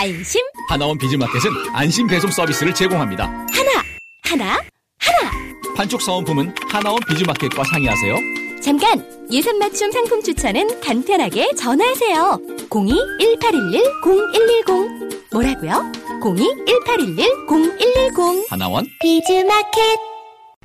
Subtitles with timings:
[0.00, 0.40] 안심.
[0.68, 3.24] 하나원 비즈마켓은 안심 배송 서비스를 제공합니다.
[3.24, 3.82] 하나,
[4.22, 4.60] 하나,
[5.00, 5.32] 하나.
[5.76, 8.14] 판촉 사은품은 하나원 비즈마켓과 상의하세요.
[8.62, 9.04] 잠깐!
[9.32, 12.38] 예산 맞춤 상품 추천은 간편하게 전화하세요.
[12.70, 15.18] 02-1811-0110.
[15.32, 15.82] 뭐라고요?
[16.22, 18.46] 02-1811-0110.
[18.50, 19.98] 하나원 비즈마켓.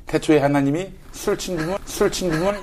[0.06, 2.54] 태초에 하나님이 술친구문, 술친구문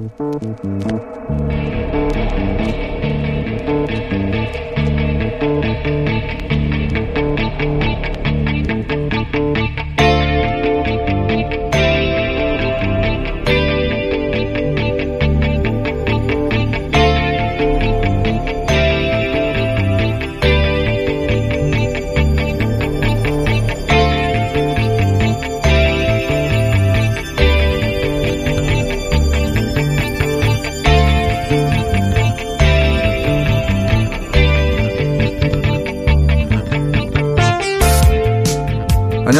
[0.00, 1.49] Mm-hmm.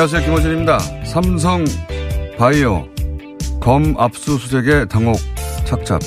[0.00, 0.24] 안녕하세요.
[0.24, 0.78] 김호준입니다.
[1.04, 1.62] 삼성
[2.38, 2.88] 바이오
[3.60, 5.14] 검 압수수색의 당혹
[5.66, 6.00] 착잡.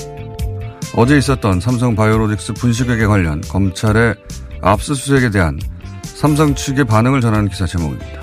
[0.96, 4.16] 어제 있었던 삼성 바이오로직스 분식회계 관련 검찰의
[4.62, 5.60] 압수수색에 대한
[6.02, 8.20] 삼성 측의 반응을 전하는 기사 제목입니다.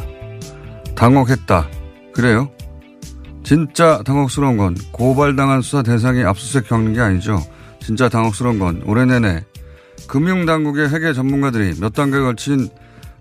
[0.94, 1.70] 당혹했다.
[2.12, 2.52] 그래요?
[3.46, 7.42] 진짜 당혹스러운 건 고발당한 수사 대상이 압수수색 겪는 게 아니죠.
[7.80, 9.46] 진짜 당혹스러운 건 올해 내내
[10.10, 12.68] 금융당국의 회계 전문가들이 몇 단계에 걸친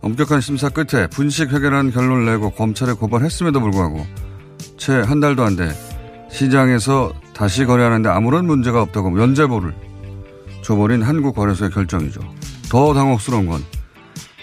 [0.02, 4.06] 엄격한 심사 끝에 분식 회계라는 결론을 내고 검찰에 고발했음에도 불구하고
[4.78, 5.70] 채 한 달도 안 돼
[6.30, 9.74] 시장에서 다시 거래하는데 아무런 문제가 없다고 면제부를
[10.62, 12.20] 줘버린 한국거래소의 결정이죠.
[12.70, 13.64] 더 당혹스러운 건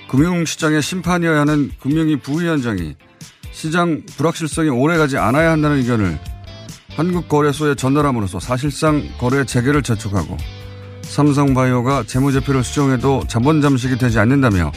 [0.09, 2.95] 금융시장의 심판이어야 하는 금융위 부위원장이
[3.51, 6.19] 시장 불확실성이 오래가지 않아야 한다는 의견을
[6.95, 10.37] 한국거래소에 전달함으로써 사실상 거래 재개를 재촉하고
[11.03, 14.71] 삼성바이오가 재무제표를 수정해도 자본 잠식이 되지 않는다며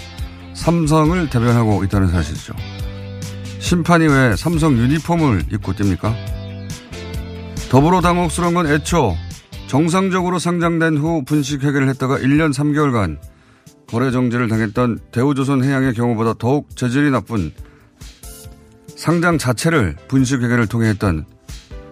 [0.54, 2.54] 삼성을 대변하고 있다는 사실이죠.
[3.58, 6.14] 심판이 왜 삼성 유니폼을 입고 뜁니까?
[7.70, 9.16] 더불어 당혹스러운 건 애초
[9.68, 13.18] 정상적으로 상장된 후 분식 회계를 했다가 1년 3개월간
[13.86, 17.52] 거래 정지를 당했던 대우조선 해양의 경우보다 더욱 재질이 나쁜
[18.96, 21.24] 상장 자체를 분식 회계를 통해 했던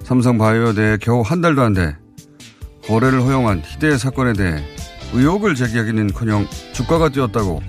[0.05, 1.97] 삼성바이오에 대해 겨우 한 달도 안 돼
[2.87, 4.65] 거래를 허용한 희대의 사건에 대해
[5.13, 7.63] 의혹을 제기하기는커녕 주가가 뛰었다고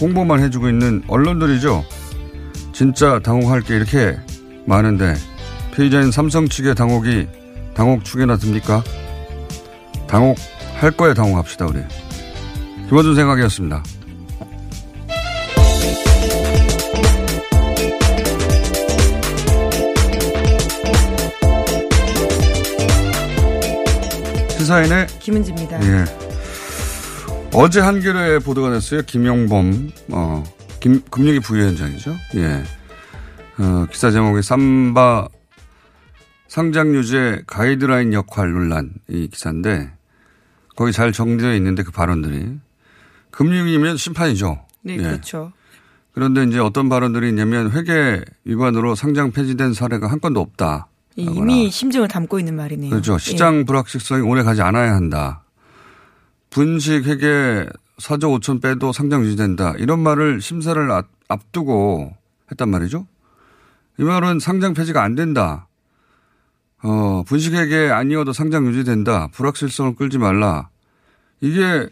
[0.00, 1.84] 홍보만 해주고 있는 언론들이죠.
[2.72, 4.16] 진짜 당혹할 게 이렇게
[4.66, 5.14] 많은데
[5.74, 7.26] 피의자인 삼성 측의 당혹이
[7.74, 8.82] 당혹 축에나 듭니까?
[10.06, 11.80] 당혹할 거에 당혹합시다 우리.
[12.88, 13.82] 김어준 생각이었습니다.
[24.58, 25.80] 시사인의 김은지입니다.
[25.82, 26.25] 예.
[27.58, 29.00] 어제 한겨레 보도가 됐어요.
[29.00, 30.44] 김용범, 어,
[30.78, 32.14] 김, 금융위 부위원장이죠.
[32.34, 32.62] 예.
[33.58, 35.28] 어, 기사 제목이 삼바,
[36.48, 39.90] 상장 유죄 가이드라인 역할 논란 이 기사인데
[40.76, 42.58] 거기 잘 정리되어 있는데 그 발언들이
[43.30, 44.58] 금융이면 심판이죠.
[44.82, 45.02] 네, 예.
[45.02, 45.52] 그렇죠.
[46.12, 50.88] 그런데 이제 어떤 발언들이 있냐면 회계 위반으로 상장 폐지된 사례가 한 건도 없다.
[51.16, 52.90] 이미 심증을 담고 있는 말이네요.
[52.90, 53.16] 그렇죠.
[53.16, 55.42] 시장 불확실성이 오래 가지 않아야 한다.
[56.60, 57.66] 분식 회계
[57.98, 59.74] 4조 5천 빼도 상장 유지된다.
[59.76, 62.16] 이런 말을 심사를 앞- 앞두고
[62.50, 63.06] 했단 말이죠.
[63.98, 65.68] 이 말은 상장 폐지가 안 된다.
[66.82, 69.28] 어, 분식 회계 아니어도 상장 유지된다.
[69.34, 70.70] 불확실성을 끌지 말라.
[71.42, 71.90] 이게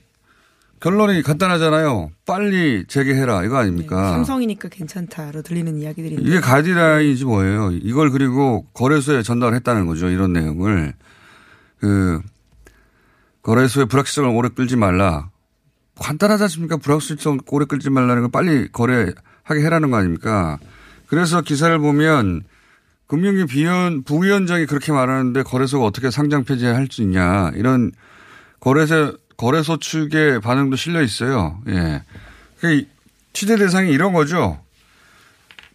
[0.80, 2.12] 결론이 간단하잖아요.
[2.24, 3.44] 빨리 재개해라.
[3.44, 4.12] 이거 아닙니까?
[4.12, 6.22] 삼성이니까 괜찮다로 들리는 이야기들인데.
[6.22, 7.70] 이게 가이드라인이지 뭐예요.
[7.82, 10.08] 이걸 그리고 거래소에 전달했다는 거죠.
[10.08, 10.94] 이런 내용을.
[11.80, 12.22] 그,
[13.44, 15.30] 거래소의 불확실성을 오래 끌지 말라.
[16.00, 16.78] 간단하지 않습니까?
[16.78, 20.58] 불확실성 오래 끌지 말라는 건 빨리 거래하게 해라는 거 아닙니까?
[21.06, 22.42] 그래서 기사를 보면
[23.06, 27.52] 금융위 비원, 부위원장이 그렇게 말하는데 거래소가 어떻게 상장 폐지할 수 있냐.
[27.54, 27.92] 이런
[28.60, 31.60] 거래소, 거래소 측의 반응도 실려 있어요.
[31.68, 32.02] 예.
[32.60, 32.86] 그
[33.34, 34.58] 취재 대상이 이런 거죠.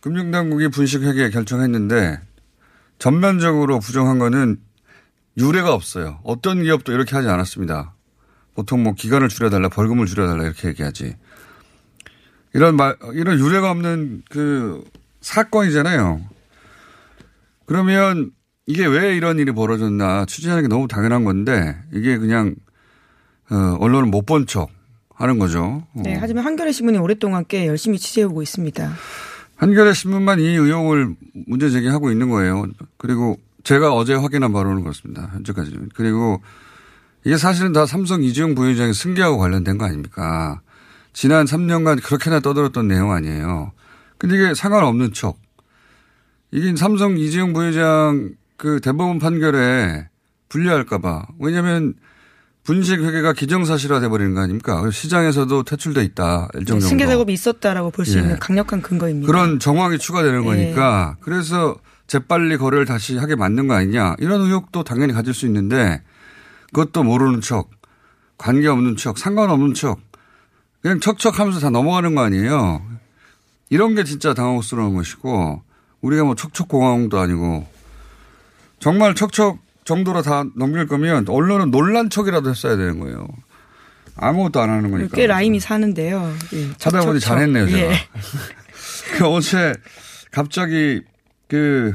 [0.02, 2.20] 금융당국이 분식회계 결정했는데
[2.98, 4.58] 전면적으로 부정한 거는
[5.40, 6.20] 유례가 없어요.
[6.24, 7.94] 어떤 기업도 이렇게 하지 않았습니다.
[8.56, 11.16] 보통 뭐 기간을 줄여달라, 벌금을 줄여달라 이렇게 얘기하지.
[12.54, 14.84] 이런 말, 이런 유례가 없는 그
[15.22, 16.22] 사건이잖아요.
[17.66, 18.32] 그러면
[18.66, 22.56] 이게 왜 이런 일이 벌어졌나 취재하는 게 너무 당연한 건데 이게 그냥
[23.52, 24.70] 어, 언론은 못 본 척
[25.16, 25.84] 하는 거죠.
[25.94, 26.02] 어.
[26.04, 28.94] 네, 하지만 한겨레 신문이 오랫동안 꽤 열심히 취재해오고 있습니다.
[29.58, 31.16] 한겨레 신문만 이 의혹을
[31.48, 32.66] 문제 제기하고 있는 거예요.
[32.98, 33.38] 그리고
[33.70, 35.30] 제가 어제 확인한 바로는 그렇습니다.
[35.32, 35.90] 현재까지는.
[35.94, 36.42] 그리고
[37.24, 40.62] 이게 사실은 다 삼성 이재용 부회장의 승계하고 관련된 거 아닙니까?
[41.14, 43.72] 지난 3년간 그렇게나 떠들었던 내용 아니에요.
[44.18, 45.38] 근데 이게 상관없는 척.
[46.50, 50.10] 이게 삼성 이재용 부회장 그 대법원 판결에
[50.50, 51.28] 불리할까봐.
[51.40, 51.94] 왜냐면
[52.64, 54.84] 분식 회계가 기정사실화 돼버리는 거 아닙니까?
[54.90, 56.48] 시장에서도 퇴출돼 있다.
[56.56, 56.86] 일정 네, 정도.
[56.88, 58.22] 승계 작업이 있었다라고 볼수 예.
[58.24, 59.28] 있는 강력한 근거입니다.
[59.32, 60.46] 그런 정황이 추가되는 예.
[60.46, 61.78] 거니까 그래서
[62.10, 66.02] 재빨리 거래를 다시 하게 맞는 거 아니냐 이런 의혹도 당연히 가질 수 있는데
[66.74, 67.70] 그것도 모르는 척
[68.40, 70.00] 관계없는 척 상관없는 척
[70.82, 72.82] 그냥 척척하면서 다 넘어가는 거 아니에요.
[73.70, 75.62] 이런 게 진짜 당혹스러운 것이고
[76.02, 77.68] 우리가 뭐 척척공항도 아니고
[78.80, 83.28] 정말 척척 정도로 다 넘길 거면 언론은 논란 척이라도 했어야 되는 거예요.
[84.16, 85.16] 아무것도 안 하는 거니까.
[85.16, 86.34] 꽤 라임이 사는데요.
[86.54, 87.20] 예, 찾아보니.
[87.20, 87.94] 잘했네요, 제가.
[87.94, 87.96] 예.
[89.18, 89.74] 그 어제
[90.32, 91.02] 갑자기
[91.50, 91.94] 그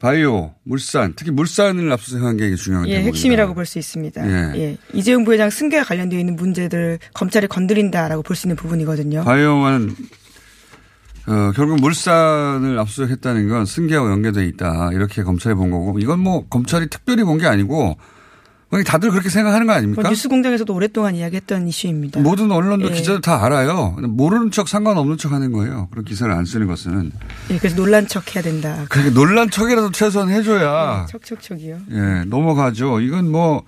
[0.00, 3.06] 바이오, 물산, 특히 물산을 압수수색한 게 중요한 예, 대목입니다.
[3.06, 4.26] 핵심이라고 볼 수 있습니다.
[4.28, 4.60] 예.
[4.60, 4.76] 예.
[4.92, 9.22] 이재용 부회장 승계와 관련되어 있는 문제들 검찰이 건드린다라고 볼 수 있는 부분이거든요.
[9.22, 9.94] 바이오만
[11.28, 16.88] 어, 결국 물산을 압수수색했다는 건 승계하고 연계돼 있다 이렇게 검찰이 본 거고 이건 뭐 검찰이
[16.88, 17.96] 특별히 본 게 아니고
[18.86, 20.00] 다들 그렇게 생각하는 거 아닙니까?
[20.00, 22.20] 뭐 뉴스공장에서도 오랫동안 이야기했던 이슈입니다.
[22.20, 22.92] 모든 언론도 예.
[22.94, 23.90] 기자들 다 알아요.
[23.98, 25.88] 모르는 척 상관없는 척 하는 거예요.
[25.90, 27.12] 그런 기사를 안 쓰는 것은.
[27.50, 28.86] 예, 그래서 논란 척 해야 된다.
[28.88, 31.80] 그렇게 논란 척이라도 최소한 해줘야 척척척이요.
[31.90, 33.00] 예, 넘어가죠.
[33.00, 33.62] 이건 뭐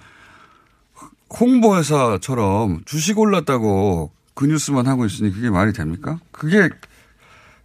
[1.38, 6.18] 홍보회사처럼 주식 올랐다고 그 뉴스만 하고 있으니 그게 말이 됩니까?
[6.30, 6.70] 그게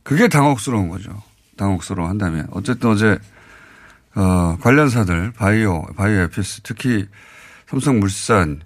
[0.04, 1.12] 그게 당혹스러운 거죠.
[1.56, 3.18] 당혹스러워 한다면 어쨌든 어제
[4.16, 7.08] 어, 관련사들 바이오, 바이오 에피스 특히
[7.70, 8.62] 삼성물산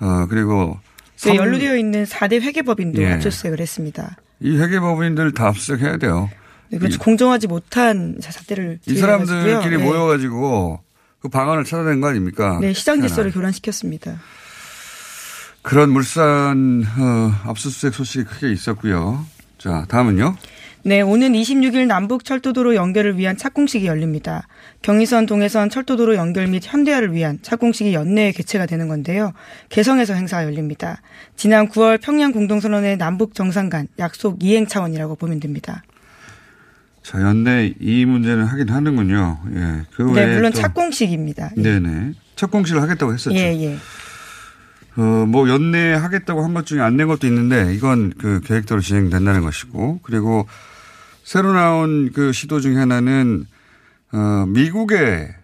[0.00, 0.78] 어, 그리고
[1.20, 3.12] 그 삼- 연루되어 있는 4대 회계법인도 예.
[3.14, 4.16] 압수수색을 했습니다.
[4.40, 6.28] 이 회계법인들 다 압수수색해야 돼요.
[6.70, 6.98] 네, 그렇죠.
[6.98, 9.82] 공정하지 못한 잣대를 이 사람들끼리 네.
[9.84, 10.80] 모여가지고
[11.20, 12.58] 그 방안을 찾아낸 거 아닙니까?
[12.60, 13.30] 네, 시장 질서를.
[13.32, 14.20] 교란시켰습니다.
[15.62, 19.24] 그런 물산 어, 압수수색 소식이 크게 있었고요.
[19.58, 20.36] 자, 다음은요.
[20.86, 24.46] 네, 오는 26일 남북 철도도로 연결을 위한 착공식이 열립니다.
[24.82, 29.32] 경의선, 동해선 철도도로 연결 및 현대화를 위한 착공식이 연내에 개최가 되는 건데요.
[29.70, 31.00] 개성에서 행사가 열립니다.
[31.36, 35.82] 지난 9월 평양 공동선언의 남북 정상 간 약속 이행 차원이라고 보면 됩니다.
[37.02, 39.38] 자, 연내 이 문제는 하긴 하는군요.
[39.54, 39.82] 예.
[39.94, 41.50] 그 네, 물론 또- 착공식입니다.
[41.56, 41.62] 예.
[41.62, 42.12] 네네.
[42.36, 43.34] 첫 공시를 하겠다고 했었죠.
[43.36, 43.76] 예, 예.
[44.96, 49.40] 어, 뭐 연내에 하겠다고 한 것 중에 안 낸 것도 있는데 이건 그 계획대로 진행된다는
[49.40, 50.46] 것이고 그리고
[51.24, 53.46] 새로 나온 그 시도 중에 하나는
[54.12, 55.34] 어, 미국에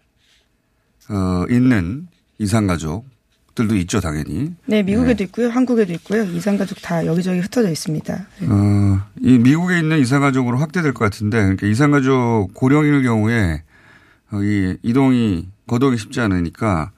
[1.09, 2.07] 어, 있는
[2.39, 4.55] 이산가족들도 있죠, 당연히.
[4.67, 5.49] 네, 미국에도 있고요.
[5.49, 6.23] 한국에도 있고요.
[6.25, 8.15] 이산가족 다 여기저기 흩어져 있습니다.
[8.43, 13.63] 어, 이 미국에 있는 이산가족으로 확대될 것 같은데, 그러니까 이산가족 고령일 경우에
[14.31, 16.93] 어, 이 이동이 거동이 쉽지 않으니까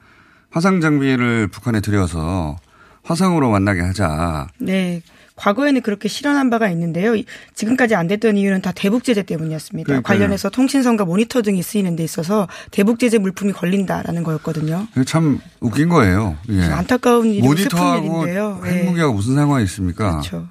[0.51, 2.57] 화상 장비를 북한에 들여서
[3.05, 4.49] 화상으로 만나게 하자.
[4.59, 5.03] 네.
[5.47, 7.17] 과거에는 그렇게 실현한 바가 있는데요.
[7.17, 9.87] 이- 지금까지 안 됐던 이유는 다 대북 제재 때문이었습니다.
[9.87, 10.03] 그러니까요.
[10.19, 14.87] 관련해서 통신선과 모니터 등이 쓰이는 데 있어서 대북 제재 물품이 걸린다라는 거였거든요.
[15.05, 16.37] 참 웃긴 거예요.
[16.51, 16.63] 예.
[16.63, 18.61] 안타까운 슬픈 모니터하고 일인데요.
[18.67, 18.71] 예.
[18.71, 20.11] 핵무기하고 무슨 상관이 있습니까?
[20.21, 20.47] 그렇죠.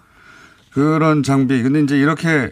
[0.73, 1.61] 그런 장비.
[1.63, 2.51] 근데 이제 이렇게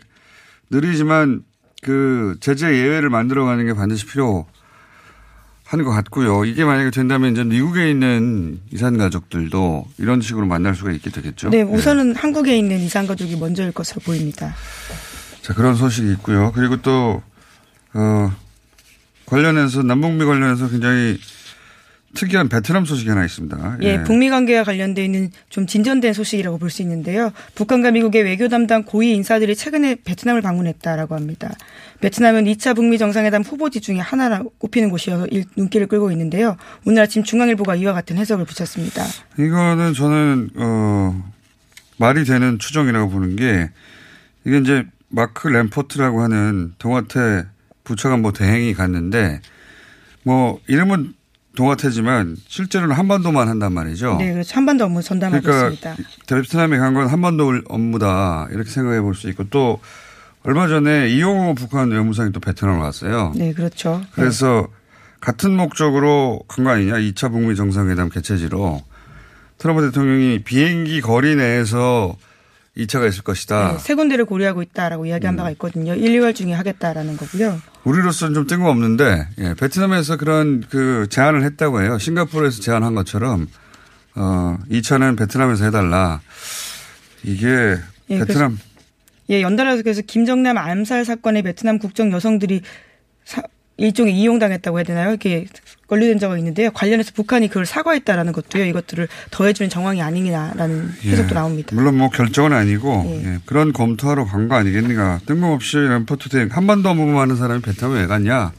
[0.69, 1.41] 느리지만
[1.81, 4.45] 그 제재 예외를 만들어가는 게 반드시 필요
[5.69, 6.45] 한것 같고요.
[6.45, 11.49] 이게 만약에 된다면 이제 미국에 있는 이산 가족들도 이런 식으로 만날 수가 있게 되겠죠.
[11.49, 11.61] 네, 예.
[11.61, 14.55] 우선은 한국에 있는 이산 가족이 먼저일 것으로 보입니다.
[15.43, 16.51] 자, 그런 소식이 있고요.
[16.55, 17.21] 그리고 또,
[17.93, 18.31] 어,
[19.27, 21.19] 관련해서, 남북미 관련해서 굉장히
[22.15, 23.77] 특이한 베트남 소식이 하나 있습니다.
[23.81, 27.31] 예, 북미 관계와 관련돼 있는 좀 진전된 소식이라고 볼 수 있는데요.
[27.55, 31.51] 북한과 미국의 외교 담당 고위 인사들이 최근에 베트남을 방문했다라고 합니다.
[32.01, 36.57] 베트남은 2차 북미 정상회담 후보지 중에 하나라 꼽히는 곳이어서 일- 눈길을 끌고 있는데요.
[36.85, 39.03] 오늘 아침 중앙일보가 이와 같은 해석을 붙였습니다.
[39.37, 41.31] 이거는 저는, 어,
[41.97, 43.69] 말이 되는 추정이라고 보는 게,
[44.45, 47.45] 이게 이제 마크 램포트라고 하는 동아태
[47.83, 49.41] 부차관보 대행이 갔는데,
[50.23, 51.13] 뭐, 이름은
[51.59, 54.15] 동아태지만 실제로는 한반도만 한단 말이죠.
[54.17, 54.55] 네, 그렇죠.
[54.55, 55.95] 한반도 업무 전담하고 그러니까 있습니다.
[56.27, 59.79] 베트남에 간 건 한반도 업무다 이렇게 생각해 볼 수 있고 또
[60.43, 63.33] 얼마 전에 이용호 북한 외무상이 또 베트남을 왔어요.
[63.35, 64.01] 네, 그렇죠.
[64.13, 64.67] 그래서
[65.19, 68.81] 같은 목적으로 간 거 아니냐 2차 북미 정상회담 개최지로
[69.57, 72.15] 트럼프 대통령이 비행기 거리 내에서
[72.77, 73.73] 2차가 있을 것이다.
[73.73, 75.95] 네, 세 군데를 고려하고 있다라고 이야기한 바가 있거든요.
[75.95, 77.61] 1, 2월 중에 하겠다라는 거고요.
[77.83, 81.97] 우리로서는 좀 뜬금없는데 예, 베트남에서 그런 그 제안을 했다고 해요.
[81.97, 83.47] 싱가포르에서 제안한 것처럼
[84.15, 86.21] 어 2차는 베트남에서 해달라.
[87.23, 87.77] 이게
[88.09, 88.57] 예, 베트남
[89.29, 92.61] 예, 연달아서 그래서 김정남 암살 사건에 베트남 국적 여성들이
[93.25, 93.43] 사-
[93.79, 95.09] 일종의 이용당했다고 해야 되나요?
[95.09, 95.45] 이렇게
[95.87, 96.69] 걸리된 적이 있는데요.
[96.71, 98.65] 관련해서 북한이 그걸 사과했다라는 것도요.
[98.65, 101.33] 이것들을 더해주는 정황이 아니냐라는 해석도 예.
[101.33, 101.75] 나옵니다.
[101.75, 103.25] 물론 뭐 결정은 아니고 예.
[103.25, 105.19] 예, 그런 검토하러 간 거 아니겠는가.
[105.25, 108.51] 뜬금없이 램포트 대행 한반도 업무하는 사람이 베트남에 왜 갔냐.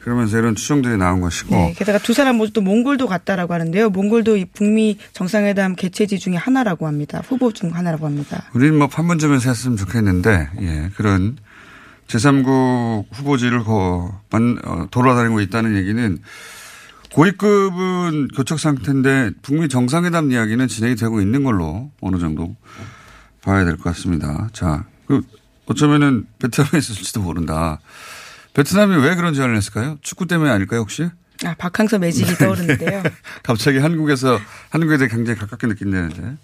[0.00, 3.90] 그러면서 이런 추정들이 나온 것이고 네, 게다가 두 사람 모두 또 몽골도 갔다라고 하는데요.
[3.90, 7.22] 몽골도 이 북미 정상회담 개최지 중에 하나라고 합니다.
[7.24, 8.42] 후보 중 하나라고 합니다.
[8.52, 11.36] 우리는 뭐 판문점에서 했으면 좋겠는데 예, 그런
[12.12, 16.18] 제3국 후보지를 거, 만, 어, 돌아다니고 있다는 얘기는
[17.12, 22.54] 고위급은 교착 상태인데 북미 정상회담 이야기는 진행이 되고 있는 걸로 어느 정도
[23.42, 24.48] 봐야 될 것 같습니다.
[24.52, 25.22] 자, 그
[25.66, 27.80] 어쩌면은 베트남에 있을지도 모른다.
[28.54, 29.98] 베트남이 왜 그런 제안을 했을까요?
[30.02, 31.08] 축구 때문에 아닐까요, 혹시?
[31.44, 33.02] 아, 박항서 매직이 떠오르는데요.
[33.42, 34.38] 갑자기 한국에서
[34.70, 36.36] 한국에 대해 굉장히 가깝게 느낀다는데.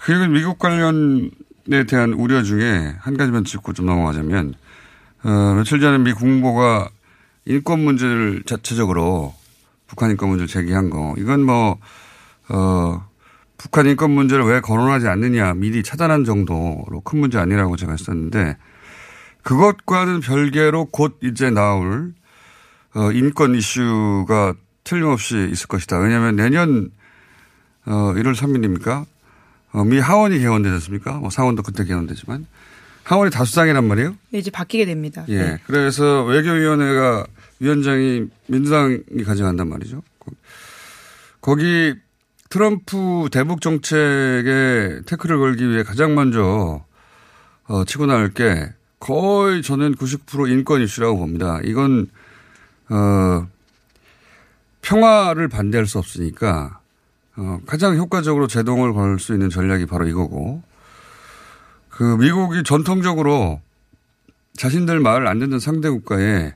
[0.00, 4.54] 그리고 미국 관련에 대한 우려 중에 한 가지만 짚고 좀 넘어가자면
[5.24, 6.90] 어, 며칠 전에 미 국무부가
[7.44, 9.34] 인권 문제를 자체적으로
[9.86, 11.78] 북한 인권 문제를 제기한 거 이건 뭐
[12.48, 13.06] 어,
[13.56, 18.56] 북한 인권 문제를 왜 거론하지 않느냐 미리 차단한 정도로 큰 문제 아니라고 제가 했었는데
[19.42, 22.12] 그것과는 별개로 곧 이제 나올
[22.94, 25.98] 어, 인권 이슈가 틀림없이 있을 것이다.
[25.98, 26.90] 왜냐하면 내년
[27.86, 29.06] 어, 1월 3일입니까?
[29.72, 31.14] 어, 미 하원이 개원되지 않습니까?
[31.18, 32.46] 뭐 상원도 그때 개원되지만
[33.08, 34.14] 하원이 다수당이란 말이에요.
[34.30, 35.24] 네, 이제 바뀌게 됩니다.
[35.28, 35.38] 예.
[35.38, 35.58] 네.
[35.66, 37.26] 그래서 외교위원회가
[37.58, 40.02] 위원장이 민주당이 가져간단 말이죠.
[40.18, 40.32] 거-
[41.40, 41.94] 거기
[42.50, 46.84] 트럼프 대북 정책에 태클을 걸기 위해 가장 먼저
[47.66, 48.68] 어, 치고 나올 게
[49.00, 51.60] 거의 저는 90% 인권 이슈라고 봅니다.
[51.64, 52.08] 이건
[52.90, 53.46] 어,
[54.82, 56.80] 평화를 반대할 수 없으니까
[57.36, 60.62] 어, 가장 효과적으로 제동을 걸 수 있는 전략이 바로 이거고
[61.98, 63.60] 그 미국이 전통적으로
[64.56, 66.54] 자신들 말을 안 듣는 상대 국가에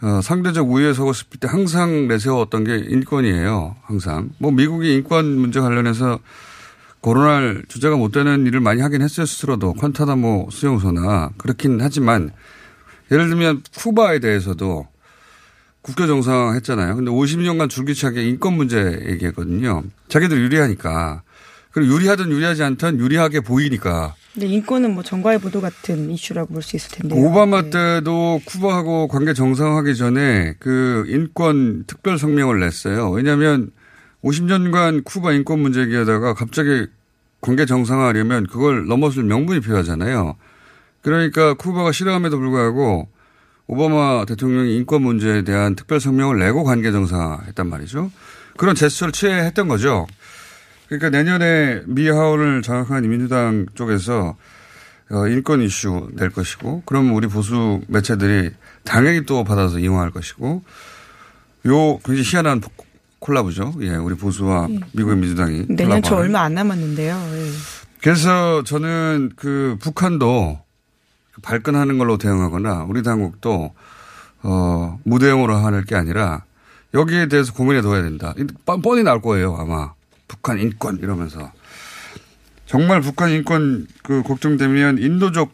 [0.00, 3.76] 어, 상대적 우위에 서고 싶을 때 항상 내세웠던 게 인권이에요.
[3.82, 4.30] 항상.
[4.38, 6.18] 뭐 미국이 인권 문제 관련해서
[7.02, 9.26] 거론할 주제가 못 되는 일을 많이 하긴 했어요.
[9.26, 9.74] 스스로도.
[9.74, 12.30] 퀀타나모 수용소나 그렇긴 하지만
[13.12, 14.88] 예를 들면 쿠바에 대해서도
[15.82, 16.96] 국교 정상 했잖아요.
[16.96, 19.82] 근데 50년간 줄기차게 인권 문제 얘기했거든요.
[20.08, 21.20] 자기들 유리하니까.
[21.70, 24.14] 그리고 유리하든 유리하지 않든 유리하게 보이니까.
[24.34, 27.20] 근데 인권은 뭐 정과의 보도 같은 이슈라고 볼 수 있을 텐데요.
[27.20, 33.10] 오바마 때도 쿠바하고 관계 정상하기 전에 그 인권 특별 성명을 냈어요.
[33.10, 33.70] 왜냐하면
[34.24, 36.86] 50년간 쿠바 인권 문제 얘기하다가 갑자기
[37.40, 40.34] 관계 정상화하려면 그걸 넘어설 명분이 필요하잖아요.
[41.02, 43.08] 그러니까 쿠바가 싫어함에도 불구하고
[43.66, 48.10] 오바마 대통령이 인권 문제에 대한 특별 성명을 내고 관계 정상화했단 말이죠.
[48.56, 50.06] 그런 제스처를 취했던 거죠.
[50.98, 54.36] 그러니까 내년에 미 하원을 장악한 민주당 쪽에서
[55.10, 58.50] 어, 인권 이슈 낼 것이고, 그럼 우리 보수 매체들이
[58.84, 60.62] 당연히 또 받아서 이용할 것이고,
[61.66, 62.62] 요 굉장히 희한한
[63.18, 63.74] 콜라보죠.
[63.80, 64.80] 예, 우리 보수와 예.
[64.92, 66.22] 미국의 민주당이 내년 초 콜라보하는.
[66.22, 67.14] 얼마 안 남았는데요.
[67.14, 67.50] 예.
[68.02, 70.60] 그래서 저는 그 북한도
[71.42, 73.74] 발끈하는 걸로 대응하거나 우리 당국도
[74.42, 76.44] 어, 무대응으로 하는 게 아니라
[76.92, 78.34] 여기에 대해서 고민해 둬야 된다.
[78.82, 79.92] 뻔히 나올 거예요, 아마.
[80.34, 81.52] 북한 인권 이러면서.
[82.66, 85.52] 정말 북한 인권 그 걱정되면 인도적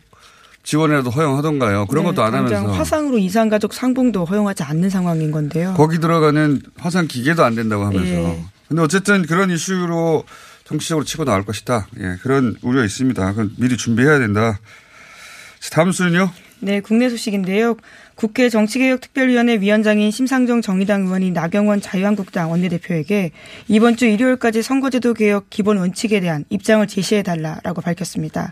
[0.62, 1.86] 지원이라도 허용하던가요.
[1.86, 2.70] 그런 네, 것도 안 하면서.
[2.72, 5.74] 화상으로 이산가족 상봉도 허용하지 않는 상황인 건데요.
[5.76, 8.06] 거기 들어가는 화상 기계도 안 된다고 하면서.
[8.06, 8.44] 예.
[8.68, 10.24] 근데 어쨌든 그런 이슈로
[10.64, 11.88] 정치적으로 치고 나올 것이다.
[11.98, 13.30] 예, 그런 우려 있습니다.
[13.30, 14.58] 그건 미리 준비해야 된다.
[15.72, 16.30] 다음 순요.
[16.60, 17.76] 네, 국내 소식인데요.
[18.20, 23.30] 국회 정치개혁특별위원회 위원장인 심상정 정의당 의원이 나경원 자유한국당 원내대표에게
[23.66, 28.50] 이번 주 일요일까지 선거제도 개혁 기본 원칙에 대한 입장을 제시해달라라고 밝혔습니다.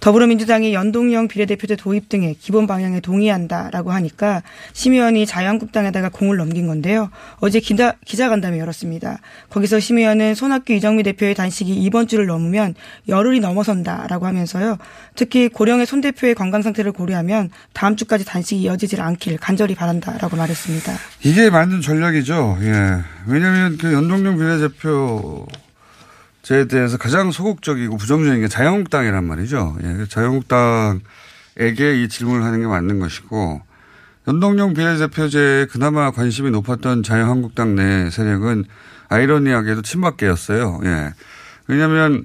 [0.00, 7.10] 더불어민주당이 연동형 비례대표제 도입 등의 기본 방향에 동의한다라고 하니까 심 의원이 자유한국당에다가 공을 넘긴 건데요.
[7.40, 9.18] 어제 기자, 기자간담회 열었습니다.
[9.50, 12.74] 거기서 심 의원은 손학규 이정미 대표의 단식이 이번 주를 넘으면
[13.06, 14.78] 열흘이 넘어선다라고 하면서요.
[15.14, 20.92] 특히 고령의 손 대표의 건강 상태를 고려하면 다음 주까지 단식이 이어지질 않길 간절히 바란다라고 말했습니다.
[21.22, 22.58] 이게 맞는 전략이죠.
[22.62, 23.02] 예.
[23.26, 25.46] 왜냐하면 그 연동형 비례대표제에
[26.68, 29.76] 대해서 가장 소극적이고 부정적인 게 자유한국당이란 말이죠.
[29.82, 30.06] 예.
[30.08, 31.00] 자유한국당에게
[32.02, 33.62] 이 질문을 하는 게 맞는 것이고
[34.28, 38.64] 연동형 비례대표제에 그나마 관심이 높았던 자유한국당 내 세력은
[39.08, 40.80] 아이러니하게도 친박계였어요.
[40.84, 41.12] 예.
[41.66, 42.24] 왜냐하면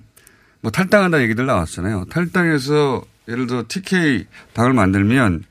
[0.61, 2.05] 뭐 탈당한다 얘기들 나왔잖아요.
[2.09, 5.43] 탈당해서 예를 들어 TK 당을 만들면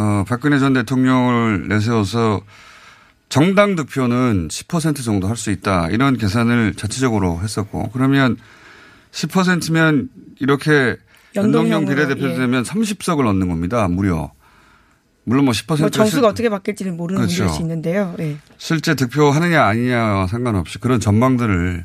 [0.00, 2.40] 어, 박근혜 전 대통령을 내세워서
[3.28, 5.88] 정당 득표는 10% 정도 할 수 있다.
[5.90, 8.36] 이런 계산을 자체적으로 했었고 그러면
[9.12, 10.08] 10%면
[10.40, 10.96] 이렇게
[11.36, 12.34] 연동형 비례대표 예.
[12.34, 13.86] 되면 30석을 얻는 겁니다.
[13.88, 14.32] 무려.
[15.24, 17.42] 물론 뭐 10%뭐 정수가 실- 어떻게 바뀔지는 모르는 그렇죠.
[17.44, 18.14] 문제일 수 있는데요.
[18.20, 18.38] 예.
[18.56, 21.84] 실제 득표하느냐 아니냐와 상관없이 그런 전망들을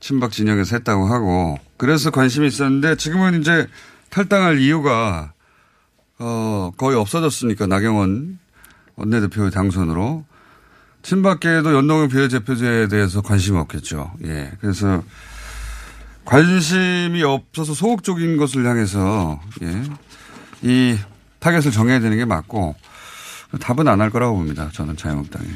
[0.00, 3.68] 친박 진영에서 했다고 하고 그래서 관심이 있었는데 지금은 이제
[4.10, 5.32] 탈당할 이유가
[6.18, 8.38] 어 거의 없어졌으니까 나경원
[8.96, 10.24] 원내대표의 당선으로
[11.02, 14.12] 친박계에도 연동형 비례대표제에 대해서 관심이 없겠죠.
[14.24, 14.52] 예.
[14.60, 15.02] 그래서
[16.24, 19.82] 관심이 없어서 소극 적인 것을 향해서 예.
[20.62, 20.96] 이
[21.40, 22.74] 타겟을 정해야 되는 게 맞고
[23.60, 24.70] 답은 안 할 거라고 봅니다.
[24.72, 25.46] 저는 자유한국당이.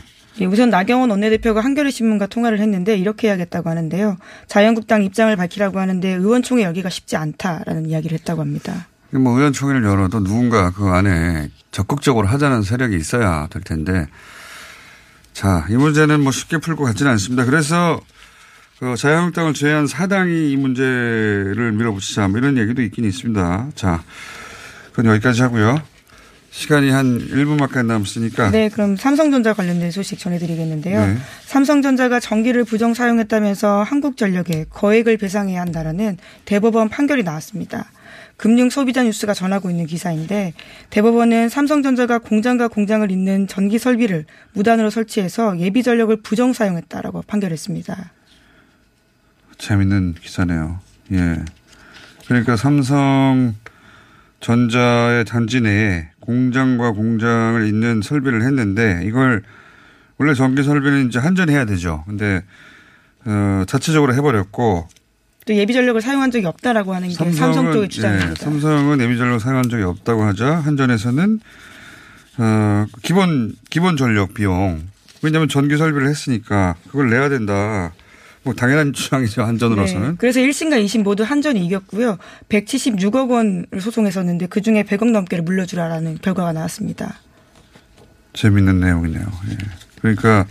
[0.40, 4.18] 예, 우선 나경원 원내대표가 한겨레 신문과 통화를 했는데 이렇게 해야겠다고 하는데요.
[4.46, 8.86] 자유한국당 입장을 밝히라고 하는데 의원총회 열기가 쉽지 않다라는 이야기를 했다고 합니다.
[9.10, 14.06] 뭐 의원총회를 열어도 누군가 그 안에 적극적으로 하자는 세력이 있어야 될 텐데
[15.32, 17.44] 자, 이 문제는 뭐 쉽게 풀것 같지는 않습니다.
[17.44, 18.00] 그래서
[18.80, 23.68] 그 자유한국당을 제외한 사당이 이 문제를 밀어붙이자 뭐 이런 얘기도 있긴 있습니다.
[23.74, 24.02] 자,
[24.90, 25.80] 그건 여기까지 하고요.
[26.50, 28.50] 시간이 한 1분밖에 안 남았으니까.
[28.50, 31.06] 네, 그럼 삼성전자 관련된 소식 전해드리겠는데요.
[31.06, 31.18] 네.
[31.46, 36.16] 삼성전자가 전기를 부정 사용했다면서 한국전력에 거액을 배상해야 한다라는
[36.46, 37.90] 대법원 판결이 나왔습니다.
[38.38, 40.54] 금융 소비자 뉴스가 전하고 있는 기사인데
[40.90, 48.12] 대법원은 삼성전자가 공장과 공장을 잇는 전기 설비를 무단으로 설치해서 예비 전력을 부정 사용했다라고 판결했습니다.
[49.58, 50.78] 재밌는 기사네요.
[51.12, 51.44] 예.
[52.28, 53.56] 그러니까 삼성
[54.38, 59.42] 전자의 단지 내에 공장과 공장을 잇는 설비를 했는데 이걸
[60.16, 62.04] 원래 전기 설비는 이제 한전해야 되죠.
[62.06, 62.44] 근데
[63.24, 64.86] 어, 자체적으로 해버렸고
[65.48, 68.30] 또 예비 전력을 사용한 적이 없다라고 하는 게 삼성 쪽의 주장입니다.
[68.32, 71.40] 예, 삼성은 예비 전력 사용한 적이 없다고 하자 한전에서는
[72.36, 74.86] 어, 기본 기본 전력 비용
[75.22, 77.94] 왜냐하면 전기 설비를 했으니까 그걸 내야 된다.
[78.42, 80.10] 뭐 당연한 주장이죠 한전으로서는.
[80.10, 82.18] 네, 그래서 1심과 2심 모두 한전이 이겼고요.
[82.50, 87.16] 176억 원을 소송했었는데 그 중에 100억 넘게를 물려주라라는 결과가 나왔습니다.
[88.34, 89.26] 재밌는 내용이네요.
[89.50, 89.56] 예.
[90.00, 90.46] 그러니까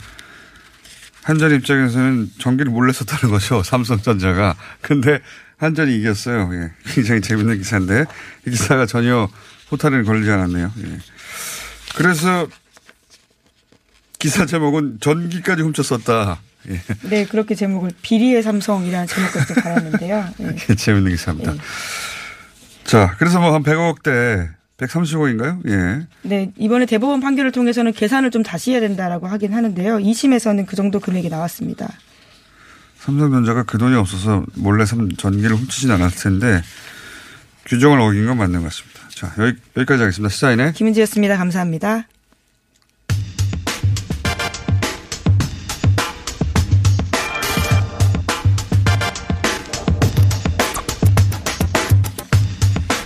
[1.27, 3.61] 한전 입장에서는 전기를 몰래 썼다는 거죠.
[3.67, 4.55] 삼성전자가.
[4.79, 5.19] 근데
[5.57, 6.49] 한전이 이겼어요.
[6.53, 6.71] 예.
[6.93, 8.05] 굉장히 재밌는 기사인데
[8.45, 9.27] 이 기사가 전혀
[9.69, 10.71] 호탄을 걸리지 않았네요.
[10.85, 10.97] 예.
[11.97, 12.47] 그래서
[14.19, 16.39] 기사 제목은 전기까지 훔쳤었다.
[16.69, 16.81] 예.
[17.09, 20.29] 네, 그렇게 제목을 비리의 삼성이라는 제목까지 달았는데요.
[20.37, 20.55] 네.
[20.75, 21.55] 재밌는 기사입니다.
[22.85, 25.67] 자, 그래서 뭐 한 100억대 130억인가요?
[25.69, 26.07] 예.
[26.21, 29.97] 네, 이번에 대법원 판결을 통해서는 계산을 좀 다시 해야 된다라고 하긴 하는데요.
[29.97, 31.87] 2심에서는 그 정도 금액이 나왔습니다.
[32.99, 36.61] 삼성전자가 그 돈이 없어서 몰래 삼- 전기를 훔치진 않았을 텐데
[37.65, 38.99] 규정을 어긴 건 맞는 것 같습니다.
[39.09, 40.29] 자, 여기, 여기까지 하겠습니다.
[40.31, 41.37] 시사인의 김은지였습니다.
[41.37, 42.05] 감사합니다.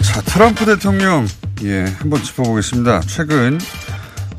[0.02, 1.28] 자, 트럼프 대통령,
[1.64, 3.02] 예, 한번 짚어보겠습니다.
[3.02, 3.60] 최근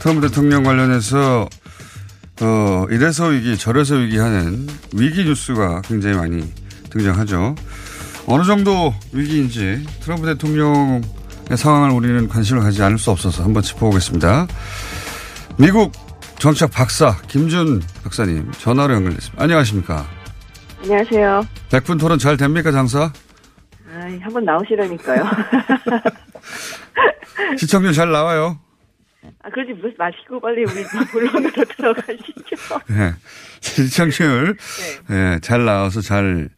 [0.01, 1.49] 트럼프 대통령 관련해서,
[2.41, 6.53] 어, 이래서 위기, 저래서 위기 하는 위기 뉴스가 굉장히 많이
[6.91, 7.55] 등장하죠.
[8.27, 11.03] 어느 정도 위기인지 트럼프 대통령의
[11.57, 14.49] 상황을 우리는 관심을 가지지 않을 수 없어서 한번 짚어보겠습니다.
[15.59, 15.93] 미국
[16.39, 19.43] 정치학 박사 김준 박사님 전화로 연결됐습니다.
[19.43, 20.07] 안녕하십니까?
[20.83, 21.47] 안녕하세요.
[21.71, 23.13] 백분 토론 잘 됩니까 장사?
[24.03, 25.25] 아, 한번 나오시라니까요.
[27.57, 28.59] 시청률 잘 나와요?
[29.43, 32.81] 아, 그러지 마시고 빨리 우리 본론으로 들어가시죠.
[32.91, 33.15] 네.
[33.61, 34.57] 시청률
[35.09, 36.49] 네, 잘 나와서 잘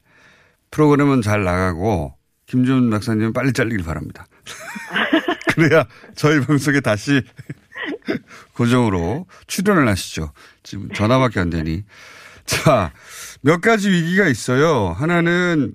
[0.70, 2.14] 프로그램은 잘 나가고
[2.46, 4.26] 김지윤 박사님은 빨리 잘리길 바랍니다.
[5.54, 7.22] 그래야 저희 방송에 다시
[8.54, 10.33] 고정으로 출연을 하시죠.
[10.62, 11.85] 지금 전화밖에 안 되니.
[12.46, 12.92] 자,
[13.42, 14.94] 몇 가지 위기가 있어요.
[14.98, 15.74] 하나는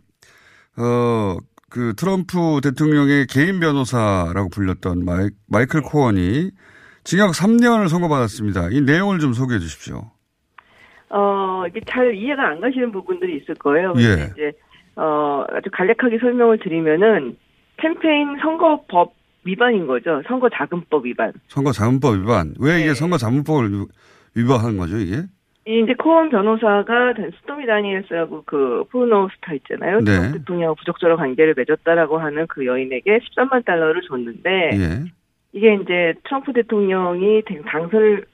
[0.80, 1.38] 어,
[1.70, 6.52] 그 트럼프 대통령의 개인 변호사라고 불렸던 마이, 마이클 코언이
[7.04, 8.70] 징역 3년을 선고받았습니다.
[8.72, 10.12] 이 내용을 좀 소개해 주십시오.
[11.10, 13.94] 어, 이게 잘 이해가 안 가시는 부분들이 있을 거예요.
[13.98, 14.30] 예.
[14.34, 14.52] 이제,
[14.96, 17.38] 어, 아주 간략하게 설명을 드리면은
[17.78, 19.14] 캠페인 선거법
[19.46, 20.22] 위반인 거죠.
[20.28, 21.34] 선거자금법 위반.
[21.48, 22.54] 선거자금법 위반.
[22.60, 22.82] 왜 네.
[22.82, 23.86] 이게 선거자금법을 위-
[24.36, 25.24] 위반한 거죠, 이게?
[25.70, 30.00] 이 이제 코언 변호사가 스토미 다니엘스라고 그 포르노 스타 있잖아요.
[30.00, 30.32] 네.
[30.32, 35.04] 대통령하고 부적절한 관계를 맺었다라고 하는 그 여인에게 13만 달러를 줬는데 예.
[35.54, 38.26] 이게 이제 트럼프 대통령이 대- 당선을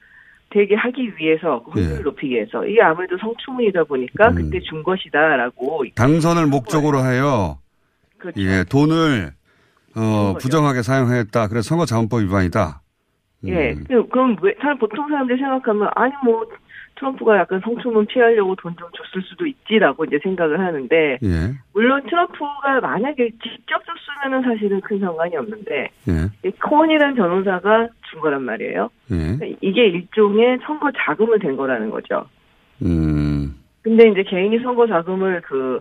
[0.48, 2.02] 되게 하기 위해서 확률을 예.
[2.02, 4.34] 높이기 위해서 이게 아무래도 성추문이다 보니까 음.
[4.36, 7.58] 그때 준 것이다라고 당선을 목적으로 하여
[8.16, 8.40] 그렇죠.
[8.40, 9.32] 예, 돈을
[9.94, 11.48] 어, 부정하게 사용했다.
[11.48, 12.80] 그래서 선거자금법 위반이다.
[13.44, 13.72] 예.
[13.72, 13.84] 음.
[13.86, 16.46] 그- 그럼 왜 사람 보통 사람들이 생각하면 아니 뭐
[16.96, 21.28] 트럼프가 약간 성추문 피하려고 돈 좀 줬을 수도 있지라고 이제 생각을 하는데 예.
[21.72, 26.48] 물론 트럼프가 만약에 직접 줬으면은 사실은 큰 상관이 없는데 예.
[26.48, 28.90] 이 코언이라는 변호사가 준 거란 말이에요.
[29.12, 29.16] 예.
[29.16, 32.26] 그러니까 이게 일종의 선거 자금을 된 거라는 거죠.
[32.82, 33.54] 음.
[33.82, 35.80] 근데 이제 개인이 선거 자금을 그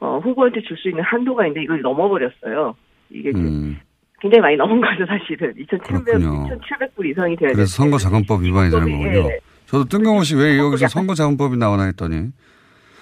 [0.00, 2.74] 어, 후보한테 줄 수 있는 한도가 있는데 이걸 넘어버렸어요.
[3.10, 3.78] 이게 음.
[4.20, 5.54] 굉장히 많이 넘은 거죠, 사실은.
[5.56, 6.48] 2,700, 그렇군요.
[6.58, 7.56] 2,700불 이상이 돼야 돼요.
[7.56, 9.18] 그래서 선거 자금법 위반이 되는 거군요.
[9.30, 9.38] 예.
[9.74, 12.30] 저도 뜬금없이 왜 여기서 선거자금법이 나오나 했더니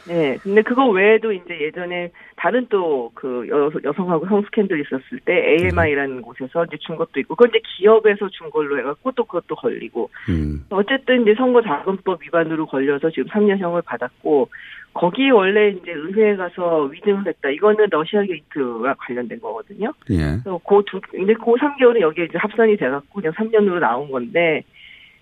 [0.09, 0.37] 네.
[0.43, 3.47] 근데 그거 외에도 이제 예전에 다른 또 그
[3.85, 8.51] 여성하고 성 스캔들 있었을 때 AMI라는 곳에서 이제 준 것도 있고, 그건 이제 기업에서 준
[8.51, 10.11] 걸로 해갖고 또 그것도 걸리고.
[10.29, 10.65] 음.
[10.71, 14.49] 어쨌든 이제 선거자금법 위반으로 걸려서 지금 3년형을 받았고,
[14.93, 17.51] 거기 원래 이제 의회에 가서 위증을 했다.
[17.51, 19.93] 이거는 러시아 게이트와 관련된 거거든요.
[20.11, 20.17] 예.
[20.43, 24.65] 그래서 그 두, 근데 그 3개월은 여기에 이제 합산이 돼갖고 그냥 3년으로 나온 건데,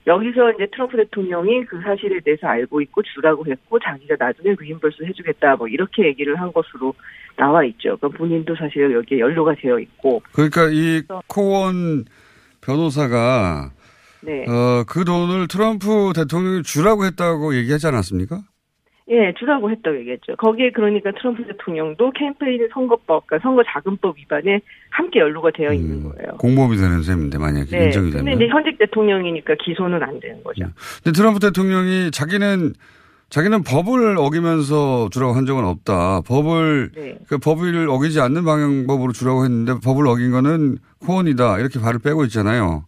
[0.07, 5.57] 여기서 이제 트럼프 대통령이 그 사실에 대해서 알고 있고 주라고 했고 자기가 나중에 reimburse 해주겠다
[5.57, 6.95] 뭐 이렇게 얘기를 한 것으로
[7.37, 7.97] 나와 있죠.
[7.97, 10.23] 그러니까 본인도 사실 여기에 연루가 되어 있고.
[10.33, 12.05] 그러니까 이 코언
[12.61, 13.73] 변호사가
[14.23, 14.45] 네.
[14.49, 18.43] 어, 그 돈을 트럼프 대통령이 주라고 했다고 얘기하지 않았습니까?
[19.11, 20.37] 예, 주라고 했다고 얘기했죠.
[20.37, 26.37] 거기에 그러니까 트럼프 대통령도 캠페인 선거법, 그러니까 선거 자금법 위반에 함께 연루가 되어 있는 거예요.
[26.39, 27.85] 공범이 되는 셈인데 만약에 네.
[27.87, 28.37] 인정이 근데 되면.
[28.37, 30.65] 이제 현직 대통령이니까 기소는 안 되는 거죠.
[31.03, 32.73] 근데 트럼프 대통령이 자기는
[33.31, 36.23] 자기는 법을 어기면서 주라고 한 적은 없다.
[36.23, 37.19] 법을 네.
[37.29, 42.85] 그 법을 어기지 않는 방향법으로 주라고 했는데 법을 어긴 거는 코언이다 이렇게 발을 빼고 있잖아요.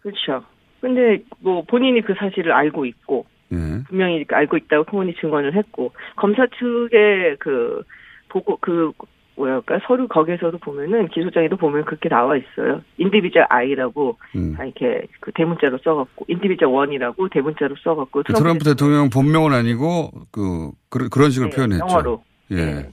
[0.00, 0.44] 그렇죠.
[0.80, 3.82] 근데 뭐 본인이 그 사실을 알고 있고 예.
[3.88, 7.82] 분명히 알고 있다고 코문이 증언을 했고 검사 측의 그
[8.28, 8.92] 보고 그
[9.34, 12.82] 뭐랄까 서류 거기에서도 보면은 기소장에도 보면 그렇게 나와 있어요.
[12.98, 14.54] 인디비자 I라고 음.
[14.54, 20.70] 다 이렇게 그 대문자로 써갖고 인디비자 원이라고 대문자로 써갖고 그 트럼프 대통령 본명은 아니고 그
[20.90, 21.84] 그런 그런 식으로 네, 표현했죠.
[21.88, 22.22] 영어로.
[22.52, 22.90] 예.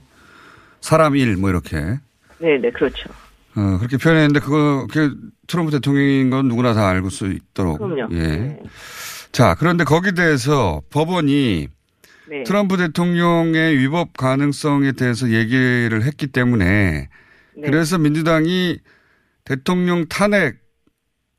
[0.80, 1.76] 사람 일 뭐 이렇게
[2.38, 3.10] 네, 네, 그렇죠.
[3.56, 5.14] 어, 그렇게 표현했는데 그거 그
[5.46, 7.78] 트럼프 대통령인 건 누구나 다 알고 수 있도록.
[7.78, 8.08] 그럼요.
[8.12, 8.18] 예.
[8.18, 8.62] 네.
[9.32, 11.68] 자 그런데 거기에 대해서 법원이
[12.28, 12.42] 네.
[12.44, 17.08] 트럼프 대통령의 위법 가능성에 대해서 얘기를 했기 때문에
[17.56, 17.62] 네.
[17.62, 18.78] 그래서 민주당이
[19.44, 20.58] 대통령 탄핵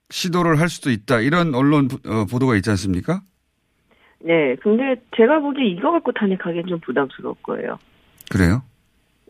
[0.10, 3.22] 시도를 할 수도 있다 이런 언론 부- 어, 보도가 있지 않습니까?
[4.20, 7.80] 네, 근데 제가 보기에 이거 갖고 탄핵하기엔 좀 부담스러울 거예요.
[8.30, 8.62] 그래요?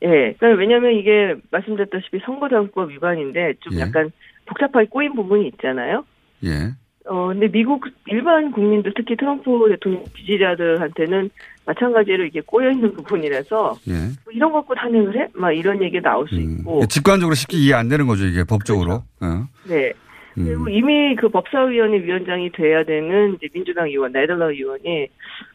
[0.04, 3.82] 예, 그러니까 왜냐면 이게 말씀드렸다시피 선거자금법 위반인데 좀 예.
[3.82, 4.12] 약간
[4.48, 6.04] 복잡하게 꼬인 부분이 있잖아요.
[6.44, 6.74] 예.
[7.06, 11.30] 어, 근데 미국 일반 국민들 특히 트럼프 대통령 지지자들한테는
[11.66, 13.94] 마찬가지로 이게 꼬여있는 부분이라서 예.
[14.24, 15.28] 뭐 이런 거 갖고 탄핵을 해?
[15.34, 16.86] 막 이런 얘기 나올 수 있고.
[16.88, 19.04] 직관적으로 쉽게 이해 안 되는 거죠 이게 법적으로.
[19.22, 19.48] 어.
[19.68, 19.94] 네.
[20.38, 20.46] 음.
[20.46, 25.08] 그리고 이미 그 법사위원회 위원장이 돼야 되는 이제 민주당 의원, 네덜러 의원이,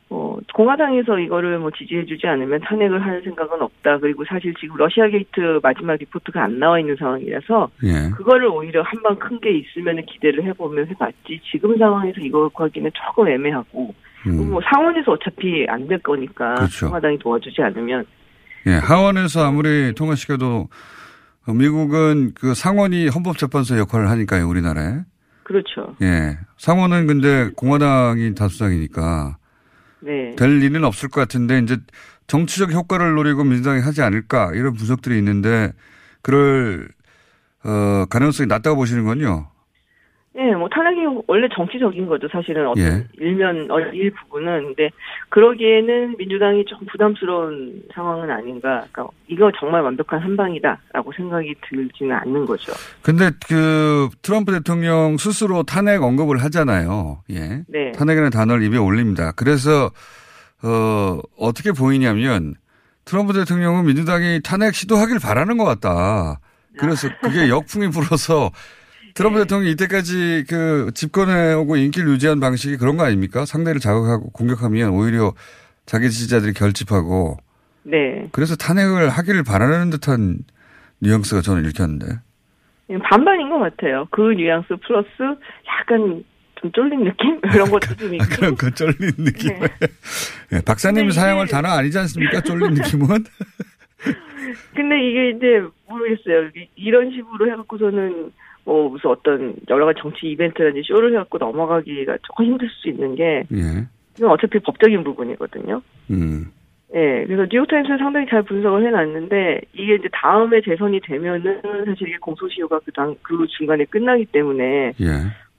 [0.08, 3.98] 어, 공화당에서 이거를 뭐 지지해주지 않으면 탄핵을 할 생각은 없다.
[3.98, 8.10] 그리고 사실 지금 러시아 게이트 마지막 리포트가 안 나와 있는 상황이라서, 예.
[8.16, 11.40] 그거를 오히려 한방 큰 게 있으면 기대를 해보면 해봤지.
[11.50, 13.94] 지금 상황에서 이거 하기는 조금 애매하고,
[14.28, 14.50] 음.
[14.50, 16.86] 뭐 상원에서 어차피 안 될 거니까, 그렇죠.
[16.86, 18.04] 공화당이 도와주지 않으면.
[18.66, 20.68] 예, 하원에서 아무리 통과시켜도
[21.48, 24.98] 미국은 그 상원이 헌법재판소 역할을 하니까요, 우리나라에.
[25.44, 25.94] 그렇죠.
[26.02, 26.38] 예.
[26.58, 29.36] 상원은 근데 공화당이 다수당이니까
[30.00, 30.34] 네.
[30.36, 31.78] 될 일은 없을 것 같은데 이제
[32.26, 35.72] 정치적 효과를 노리고 민주당이 하지 않을까 이런 분석들이 있는데
[36.22, 36.88] 그럴
[37.64, 39.50] 어, 가능성이 낮다고 보시는 건요.
[40.38, 42.28] 예, 뭐 탄핵이 원래 정치적인 거죠.
[42.28, 43.06] 사실은 어떤 예.
[43.18, 44.90] 일면 어, 일 부분은 근데
[45.30, 48.84] 그러기에는 민주당이 좀 부담스러운 상황은 아닌가.
[48.92, 52.72] 그러니까 이거 정말 완벽한 한방이다라고 생각이 들지는 않는 거죠.
[53.02, 57.22] 근데 그 트럼프 대통령 스스로 탄핵 언급을 하잖아요.
[57.30, 57.62] 예.
[57.68, 57.92] 네.
[57.92, 59.32] 탄핵이라는 단어를 입에 올립니다.
[59.36, 59.90] 그래서
[60.62, 62.54] 어 어떻게 보이냐면
[63.06, 66.40] 트럼프 대통령은 민주당이 탄핵 시도하길 바라는 것 같다.
[66.76, 68.50] 그래서 그게 역풍이 불어서
[69.16, 73.46] 트럼프 대통령이 이때까지 그 집권해 오고 인기를 유지한 방식이 그런 거 아닙니까?
[73.46, 75.32] 상대를 자극하고 공격하면 오히려
[75.86, 77.38] 자기 지지자들이 결집하고
[77.84, 78.28] 네.
[78.32, 80.38] 그래서 탄핵을 하기를 바라는 듯한
[81.00, 82.06] 뉘앙스가 저는 읽혔는데.
[82.90, 84.06] 예, 반반인 것 같아요.
[84.10, 85.08] 그 뉘앙스 플러스
[85.66, 86.22] 약간
[86.60, 88.24] 좀 쫄린 느낌 이런 것도 좀 있고.
[88.36, 89.50] 그런 거 쫄린 느낌.
[90.52, 92.40] 예, 박사님이 사용할 단어 아니지 않습니까?
[92.42, 93.06] 쫄린 느낌은?
[94.76, 95.46] 근데 이게 이제
[95.88, 96.50] 모르겠어요.
[96.56, 98.30] 이- 이런 식으로 해갖고서는
[98.66, 103.44] 뭐 무슨 어떤 여러 가지 정치 이벤트라든지 쇼를 해갖고 넘어가기가 조금 힘들 수 있는 게
[103.52, 103.86] 예.
[104.18, 105.80] 이건 어차피 법적인 부분이거든요.
[106.10, 106.46] 음.
[106.94, 112.80] 예, 그래서 뉴욕타임스는 상당히 잘 분석을 해놨는데 이게 이제 다음에 재선이 되면은 사실 이게 공소시효가
[112.84, 115.06] 그 당, 그 중간에 끝나기 때문에 예.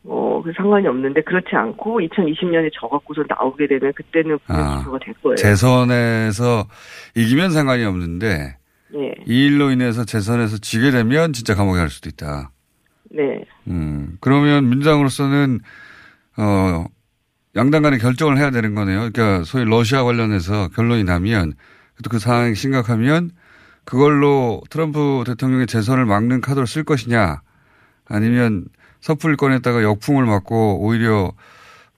[0.03, 5.13] 어, 그 상관이 없는데 그렇지 않고 2020년에 저 갖고서 나오게 되면 그때는 아, 공소시효가 될
[5.23, 5.35] 거예요.
[5.35, 6.65] 재선에서
[7.15, 8.57] 이기면 상관이 없는데
[8.95, 12.51] 예, 이 일로 인해서 재선에서 지게 되면 진짜 감옥에 갈 수도 있다.
[13.11, 14.17] 네, 음.
[14.19, 15.59] 그러면 민주당으로서는
[16.37, 16.85] 어
[17.55, 19.09] 양당 간에 결정을 해야 되는 거네요.
[19.11, 21.53] 그러니까 소위 러시아 관련해서 결론이 나면
[22.03, 23.31] 또 그 상황이 심각하면
[23.83, 27.41] 그걸로 트럼프 대통령의 재선을 막는 카드를 쓸 것이냐
[28.05, 28.65] 아니면
[29.01, 31.31] 섣불리 꺼냈다가 역풍을 맞고 오히려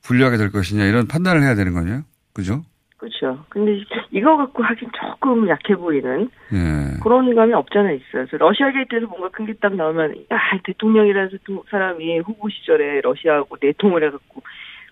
[0.03, 2.03] 불리하게 될 것이냐 이런 판단을 해야 되는 거네요.
[2.33, 2.63] 그죠?
[2.99, 3.45] 그렇죠.
[3.49, 3.81] 근데
[4.11, 6.99] 이거 갖고 하긴 조금 약해 보이는 예.
[7.01, 8.25] 그런 감이 없잖아 있어요.
[8.27, 13.55] 그래서 러시아 게이트에서 뭔가 큰 게 딱 나오면 야 대통령이라는 또 사람이 후보 시절에 러시아하고
[13.61, 14.43] 내통을 해갖고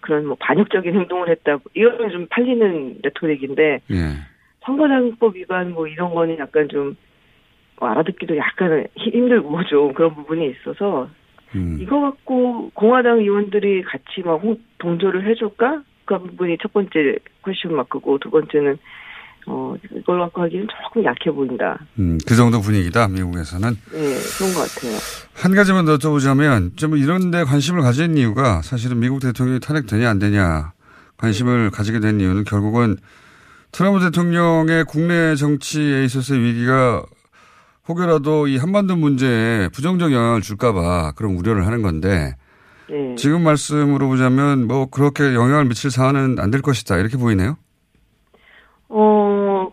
[0.01, 1.57] 그런 뭐 반역적인 행동을 했다.
[1.73, 3.95] 이거는 좀 팔리는 레토릭인데 예.
[4.63, 6.95] 선거자금법 위반 뭐 이런 거는 약간 좀
[7.79, 11.09] 알아듣기도 약간 힘들고 좀 그런 부분이 있어서
[11.55, 11.77] 음.
[11.79, 15.83] 이거 갖고 공화당 의원들이 같이 막 홍- 동조를 해줄까?
[16.07, 18.77] 그 부분이 첫 번째 question mark고 두 번째는
[19.45, 21.79] 어 이걸 갖고 하기는 조금 약해 보인다.
[21.99, 23.69] 음, 그 정도 분위기다 미국에서는.
[23.93, 23.99] 예,
[24.37, 24.97] 그런 것 같아요.
[25.35, 30.19] 한 가지만 더 여쭤보자면 좀 이런 데 관심을 가진 이유가 사실은 미국 대통령이 탄핵되냐 안
[30.19, 30.73] 되냐
[31.17, 32.97] 관심을 가지게 된 이유는 결국은
[33.71, 37.03] 트럼프 대통령의 국내 정치에 있어서의 위기가
[37.87, 42.35] 혹여라도 이 한반도 문제에 부정적 영향을 줄까봐 그런 우려를 하는 건데
[42.89, 43.15] 네.
[43.15, 47.57] 지금 말씀으로 보자면 뭐 그렇게 영향을 미칠 사안은 안 될 것이다 이렇게 보이네요.
[48.89, 49.71] 어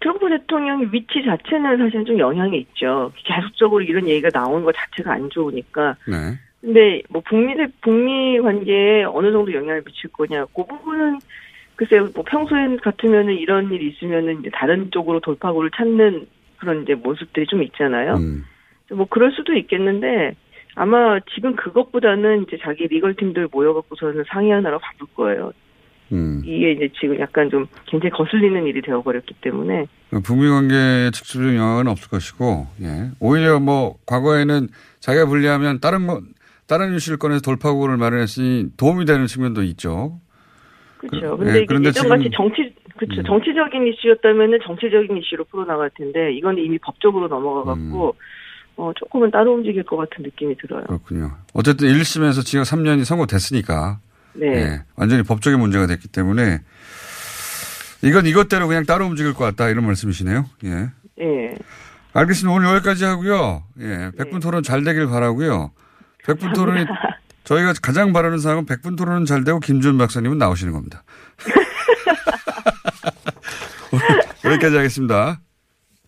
[0.00, 3.12] 트럼프 대통령의 위치 자체는 사실 좀 영향이 있죠.
[3.24, 5.96] 계속적으로 이런 얘기가 나오는 것 자체가 안 좋으니까.
[6.08, 6.38] 네.
[6.60, 11.18] 근데 뭐 북미 대 북미 관계에 어느 정도 영향을 미칠 거냐, 그 부분은
[11.76, 16.26] 글쎄요, 뭐 평소에 같으면은 이런 일이 있으면은 이제 다른 쪽으로 돌파구를 찾는
[16.58, 18.16] 그런 이제 모습들이 좀 있잖아요.
[18.16, 18.44] 음.
[18.92, 20.34] 뭐 그럴 수도 있겠는데
[20.76, 25.52] 아마 지금 그것보다는 이제 자기 리걸 팀들 모여갖고서는 상의하느라 바쁠 거예요.
[26.12, 26.42] 음.
[26.44, 29.86] 이게 이제 지금 약간 좀 굉장히 거슬리는 일이 되어버렸기 때문에
[30.24, 33.10] 북미 관계에 직접적인 영향은 없을 것이고, 예.
[33.20, 36.20] 오히려 뭐, 과거에는 자기가 불리하면 다른 뭐,
[36.66, 40.18] 다른 이슈를 꺼내서 돌파구를 마련했으니 도움이 되는 측면도 있죠.
[40.98, 41.36] 그렇죠.
[41.36, 43.20] 그- 근데 예, 이게 예전 같이 지금- 정치 그렇죠.
[43.20, 43.24] 음.
[43.24, 48.14] 정치적인 이슈였다면은 정치적인 이슈로 풀어나갈 텐데 이건 이미 법적으로 넘어가갖고
[48.80, 50.84] 어 조금은 따로 움직일 것 같은 느낌이 들어요.
[50.84, 51.36] 그렇군요.
[51.52, 54.00] 어쨌든 1심에서 징역 3년이 선고됐으니까.
[54.32, 54.46] 네.
[54.46, 54.82] 예.
[54.96, 56.60] 완전히 법적인 문제가 됐기 때문에
[58.00, 60.46] 이건 이것대로 그냥 따로 움직일 것 같다 이런 말씀이시네요.
[60.64, 60.88] 예.
[61.20, 61.54] 예.
[62.14, 62.56] 알겠습니다.
[62.56, 63.64] 오늘 여기까지 하고요.
[63.80, 64.12] 예.
[64.16, 65.72] 100분 토론 잘 되길 바라고요.
[66.24, 66.86] 100분 토론이
[67.44, 71.02] 저희가 가장 바라는 사항은 100분 토론은 잘 되고 김준 박사님은 나오시는 겁니다.
[73.92, 75.40] 오늘 여기까지 하겠습니다.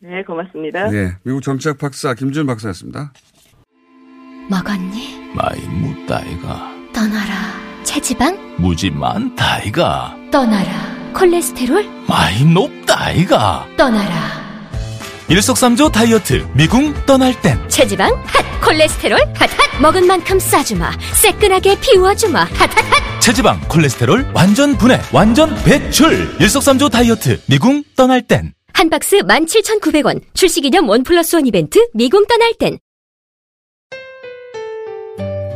[0.03, 0.89] 네, 고맙습니다.
[0.91, 1.13] 네.
[1.23, 3.13] 미국 정치학 박사 김준 박사였습니다.
[4.51, 5.33] 먹었니?
[5.35, 7.35] 마이 무다이가 떠나라.
[7.85, 8.57] 체지방?
[8.59, 11.13] 무지 많다이가 떠나라.
[11.15, 11.85] 콜레스테롤?
[12.09, 14.43] 마이 높다이가 떠나라.
[15.29, 18.45] 일석삼조 다이어트 미궁 떠날 땐 체지방 핫.
[18.65, 19.81] 콜레스테롤 핫핫.
[19.81, 20.91] 먹은 만큼 싸주마.
[21.15, 22.41] 새끈하게 비워주마.
[22.45, 23.21] 핫핫핫.
[23.21, 30.23] 체지방 콜레스테롤 완전 분해 완전 배출 일석삼조 다이어트 미궁 떠날 땐 한 박스 17,900원.
[30.35, 32.79] 출시 기념 one plus one 이벤트 미궁 떠날 땐.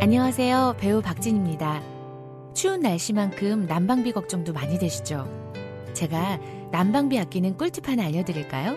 [0.01, 0.77] 안녕하세요.
[0.79, 1.83] 배우 박진입니다.
[2.55, 5.27] 추운 날씨만큼 난방비 걱정도 많이 되시죠?
[5.93, 6.39] 제가
[6.71, 8.77] 난방비 아끼는 꿀팁 하나 알려드릴까요?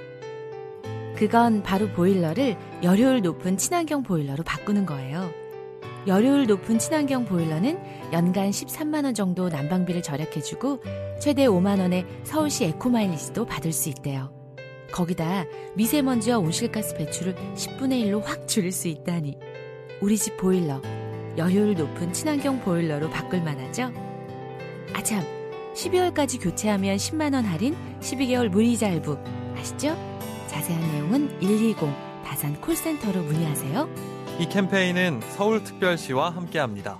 [1.16, 5.32] 그건 바로 보일러를 열효율 높은 친환경 보일러로 바꾸는 거예요.
[6.08, 7.78] 열효율 높은 친환경 보일러는
[8.14, 10.82] 연간 13만원 정도 난방비를 절약해주고
[11.20, 14.32] 최대 5만원의 서울시 에코마일리지도 받을 수 있대요.
[14.92, 19.38] 거기다 미세먼지와 온실가스 배출을 10분의 1로 확 줄일 수 있다니.
[20.02, 20.82] 우리 집 보일러,
[21.38, 23.92] 여효율 높은 친환경 보일러로 바꿀 만하죠?
[24.94, 25.24] 아참,
[25.76, 29.18] 12월까지 교체하면 10만원 할인, 12개월 무이자 할부.
[29.58, 29.96] 아시죠?
[30.48, 31.78] 자세한 내용은 120
[32.24, 33.90] 다산 콜센터로 문의하세요.
[34.40, 37.00] 이 캠페인은 서울특별시와 함께합니다.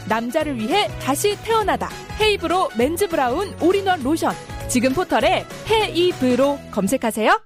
[0.07, 1.89] 남자를 위해 다시 태어나다.
[2.19, 4.33] 헤이브로 맨즈 브라운 올인원 로션.
[4.67, 7.41] 지금 포털에 헤이브로 검색하세요.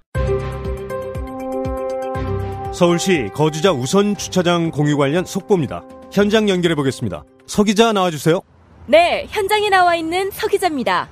[2.74, 5.84] 서울시 거주자 우선 주차장 공유 관련 속보입니다.
[6.12, 7.24] 현장 연결해 보겠습니다.
[7.48, 8.42] 서 기자 나와주세요.
[8.88, 11.10] 네, 현장에 나와 있는 서 기자입니다.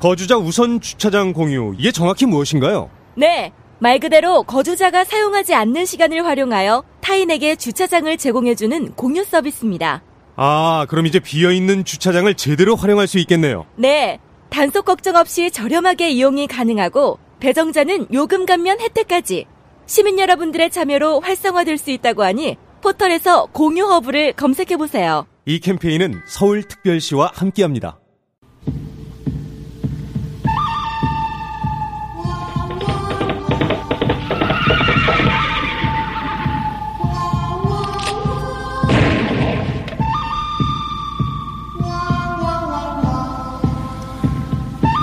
[0.00, 2.90] 거주자 우선 주차장 공유 이게 정확히 무엇인가요?
[3.16, 10.02] 네, 말 그대로 거주자가 사용하지 않는 시간을 활용하여 타인에게 주차장을 제공해주는 공유 서비스입니다.
[10.36, 13.66] 아, 그럼 이제 비어 있는 주차장을 제대로 활용할 수 있겠네요.
[13.76, 14.18] 네,
[14.50, 19.46] 단속 걱정 없이 저렴하게 이용이 가능하고 배정자는 요금 감면 혜택까지
[19.86, 25.26] 시민 여러분들의 참여로 활성화될 수 있다고 하니 포털에서 공유 허브를 검색해 보세요.
[25.46, 27.98] 이 캠페인은 서울특별시와 함께합니다.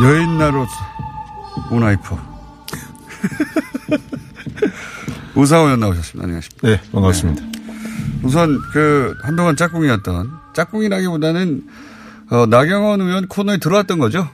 [0.01, 0.65] 여인나로
[1.69, 2.15] 오나이프.
[5.35, 6.23] 우상호 연 나오셨습니다.
[6.23, 6.67] 안녕하십니까.
[6.67, 7.41] 네, 반갑습니다.
[7.41, 7.51] 네.
[8.23, 11.63] 우선 그 한동안 짝꿍이었던 짝꿍이라기보다는
[12.31, 14.27] 어, 나경원 의원 코너에 들어왔던 거죠.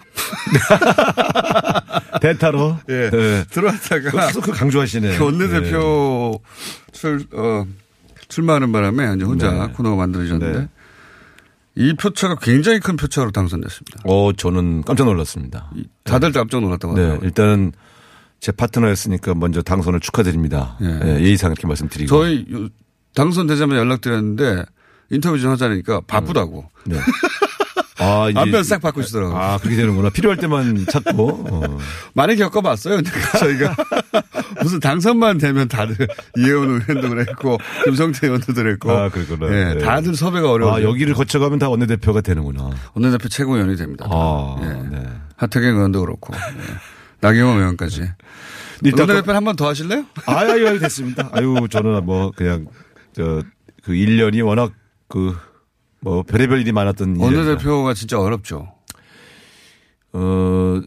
[2.22, 2.78] 대타로.
[2.90, 3.10] 예.
[3.10, 3.44] 네.
[3.50, 5.18] 들어왔다가 그 강조하시네.
[5.18, 6.40] 그 원내 대표
[6.92, 7.66] 출, 어,
[8.30, 9.68] 출마하는 바람에 이제 혼자 네.
[9.74, 10.68] 코너가 만들어졌는데 네.
[11.78, 14.02] 이 표차가 굉장히 큰 표차로 당선됐습니다.
[14.06, 15.72] 어, 저는 깜짝 놀랐습니다.
[16.04, 17.26] 다들 깜짝 놀랐다고 네, 하더라고요.
[17.28, 17.72] 일단은
[18.40, 20.78] 제 파트너였으니까 먼저 당선을 축하드립니다.
[20.82, 21.00] 예.
[21.04, 22.08] 예, 예의상 이렇게 말씀드리고.
[22.10, 22.68] 저희 요-
[23.16, 24.64] 당선되자마자 연락드렸는데
[25.10, 26.70] 인터뷰 좀 하자니까 바쁘다고.
[26.86, 26.98] 네.
[28.00, 29.38] 아, 안면 싹 바꾸시더라고요.
[29.38, 30.10] 아, 그렇게 되는구나.
[30.10, 31.48] 필요할 때만 찾고.
[31.52, 31.78] 어.
[32.14, 33.02] 많이 겪어봤어요.
[33.40, 33.76] 저희가
[34.62, 36.08] 무슨 당선만 되면 다들
[36.38, 38.92] 이혜원 의원도 그랬고 김성태 의원도 그랬고.
[38.92, 39.48] 아, 그렇구나.
[39.48, 39.78] 예, 네.
[39.80, 40.76] 다들 섭외가 어려워요.
[40.76, 42.70] 아, 여기를 거쳐가면 다 원내대표가 되는구나.
[42.94, 44.06] 원내대표 최고위원이 됩니다.
[44.10, 44.96] 아, 예.
[44.96, 45.04] 네.
[45.38, 46.34] 하태경 의원도 그렇고.
[46.36, 46.64] 예.
[47.20, 48.10] 나경원 의원까지.
[48.84, 50.06] 일단 원내대표 한번 더 하실래요?
[50.28, 51.30] 아유, 아유, 아유, 됐습니다.
[51.32, 52.68] 아유, 저는 뭐, 그냥,
[53.14, 53.42] 저,
[53.84, 54.72] 그 1년이 워낙
[55.08, 55.36] 그,
[56.00, 57.16] 뭐, 별의별 일이 많았던.
[57.16, 57.26] 일이라.
[57.26, 58.68] 원내 대표가 진짜 어렵죠.
[60.14, 60.82] 어,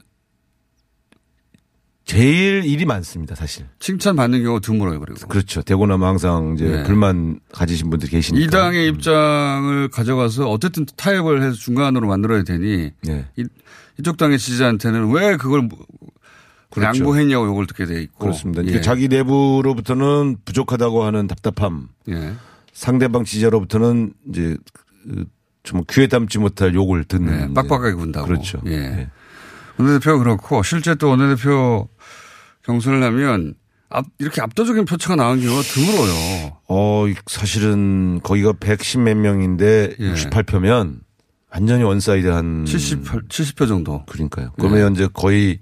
[2.05, 3.67] 제일 일이 많습니다, 사실.
[3.79, 5.29] 칭찬 받는 경우가 드물어요, 그리고.
[5.29, 5.63] 그렇죠.
[5.63, 6.83] 되고 나면 항상 이제 네.
[6.83, 8.45] 불만 가지신 분들이 계시니까.
[8.45, 13.27] 이 당의 입장을 가져가서 어쨌든 타협을 해서 중간으로 만들어야 되니 네.
[13.37, 13.45] 이,
[13.99, 15.79] 이쪽 당의 지지자한테는 왜 그걸 뭐
[16.71, 16.99] 그렇죠.
[16.99, 18.19] 양보했냐고 욕을 듣게 돼 있고.
[18.19, 18.65] 그렇습니다.
[18.65, 18.81] 예.
[18.81, 21.89] 자기 내부로부터는 부족하다고 하는 답답함.
[22.09, 22.33] 예.
[22.73, 24.83] 상대방 지지자로부터는 이제 그
[25.63, 27.49] 좀 귀에 담지 못할 욕을 듣는.
[27.49, 28.27] 네, 빡빡하게 군다고.
[28.27, 28.61] 그렇죠.
[28.67, 28.77] 예.
[28.79, 29.11] 네.
[29.79, 31.89] 원내대표가 그렇고 실제 또 원내대표
[32.65, 33.55] 경선을 하면
[33.89, 36.59] 앞, 이렇게 압도적인 표차가 나온 경우가 드물어요.
[36.69, 40.13] 어, 사실은 거기가 110 몇 명인데 예.
[40.13, 41.01] 68표면
[41.53, 44.05] 완전히 one side 한 78, 70표 정도.
[44.07, 44.53] 그러니까요.
[44.57, 45.59] 그러면 이제 거의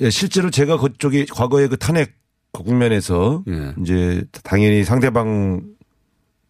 [0.00, 2.14] 예, 실제로 제가 그쪽이 과거에 그 탄핵
[2.52, 3.74] 그 국면에서 예.
[3.82, 5.62] 이제 당연히 상대방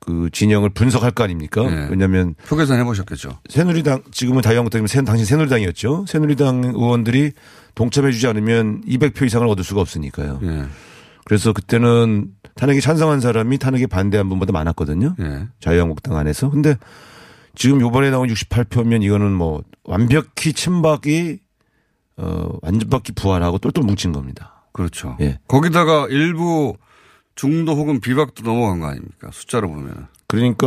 [0.01, 1.63] 그 진영을 분석할 거 아닙니까?
[1.65, 1.89] 예.
[1.91, 3.41] 왜냐하면 표계산 해보셨겠죠.
[3.49, 6.07] 새누리당 지금은 자유한국당이면 새- 당시 새누리당이었죠.
[6.09, 7.33] 새누리당 의원들이
[7.75, 10.41] 동참해주지 않으면 200표 이상을 얻을 수가 없으니까요.
[10.43, 10.65] 예.
[11.25, 15.15] 그래서 그때는 탄핵에 찬성한 사람이 탄핵에 반대한 분보다 많았거든요.
[15.21, 15.47] 예.
[15.61, 16.49] 자유한국당 안에서.
[16.51, 16.77] 근데
[17.55, 21.39] 지금 요번에 나온 68표면 이거는 뭐 완벽히 친박이
[22.17, 24.65] 어 완전박히 부활하고 똘똘 뭉친 겁니다.
[24.73, 25.17] 그렇죠.
[25.21, 25.39] 예.
[25.49, 26.77] 거기다가 일부
[27.39, 29.31] 중도 혹은 비박도 넘어간 거 아닙니까?
[29.33, 30.09] 숫자로 보면.
[30.27, 30.67] 그러니까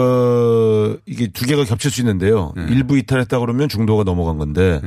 [1.06, 2.54] 이게 두 개가 겹칠 수 있는데요.
[2.56, 2.66] 네.
[2.70, 4.82] 일부 이탈했다 그러면 중도가 넘어간 건데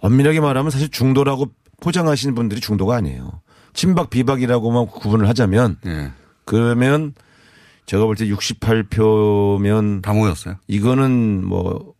[0.00, 1.46] 엄밀하게 말하면 사실 중도라고
[1.80, 3.40] 포장하시는 분들이 중도가 아니에요.
[3.72, 6.12] 친박 비박이라고만 구분을 하자면 예.
[6.44, 7.14] 그러면
[7.86, 10.56] 제가 볼 때 68표면 다 모였어요.
[10.68, 11.94] 이거는 뭐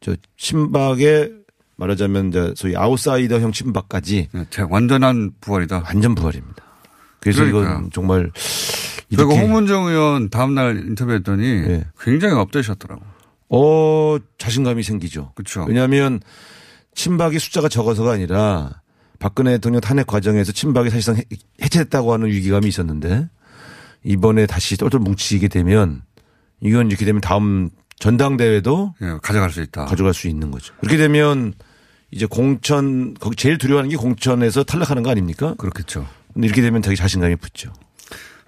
[0.00, 1.32] 저 친박의
[1.76, 4.28] 말하자면 이제 소위 아웃사이더형 친박까지
[4.70, 5.82] 완전한 부활이다.
[5.86, 6.64] 완전 부활입니다.
[7.20, 7.78] 그래서 그러니까요.
[7.78, 8.30] 이건 정말
[9.14, 13.02] 그리고 홍문정 의원 다음날 인터뷰했더니 굉장히 업되셨더라고.
[13.50, 15.32] 어, 자신감이 생기죠.
[15.34, 15.64] 그렇죠.
[15.66, 16.20] 왜냐하면
[16.94, 18.82] 친박이 숫자가 적어서가 아니라
[19.18, 21.24] 박근혜 대통령 탄핵 과정에서 친박이 사실상 해-
[21.62, 23.28] 해체했다고 하는 위기감이 있었는데
[24.04, 26.02] 이번에 다시 똘똘 뭉치게 되면
[26.60, 29.86] 이건 이렇게 되면 다음 전당대회도 가져갈 수 있다.
[29.86, 30.74] 가져갈 수 있는 거죠.
[30.80, 31.54] 그렇게 되면
[32.10, 35.54] 이제 공천 거기 제일 두려워하는 게 공천에서 탈락하는 거 아닙니까?
[35.58, 36.06] 그렇겠죠.
[36.44, 37.72] 이렇게 되면 되게 자신감이 붙죠.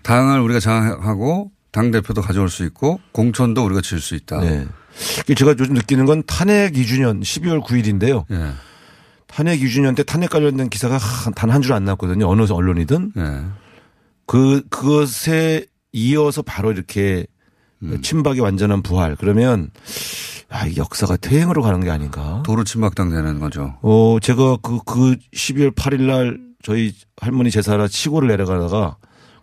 [0.03, 4.41] 당을 우리가 장악하고 당 대표도 가져올 수 있고 공천도 우리가 질 수 있다.
[4.41, 4.66] 네.
[5.36, 8.24] 제가 요즘 느끼는 건 탄핵 2주년 12월 9일인데요.
[8.32, 8.51] 예.
[9.28, 10.99] 탄핵 2주년 때 탄핵 관련된 기사가
[11.36, 12.28] 단 한 줄 안 나왔거든요.
[12.28, 13.12] 어느 언론이든.
[13.16, 13.43] 예.
[14.26, 17.26] 그, 그것에 이어서 바로 이렇게
[17.83, 18.03] 음.
[18.03, 19.16] 친박의 완전한 부활.
[19.16, 19.70] 그러면
[20.49, 22.43] 아, 이 역사가 퇴행으로 가는 게 아닌가.
[22.45, 23.76] 도로 친박당 되는 거죠.
[23.83, 28.97] 어, 제가 그, 그 12월 8일 날 저희 할머니 제사라 치고를 내려가다가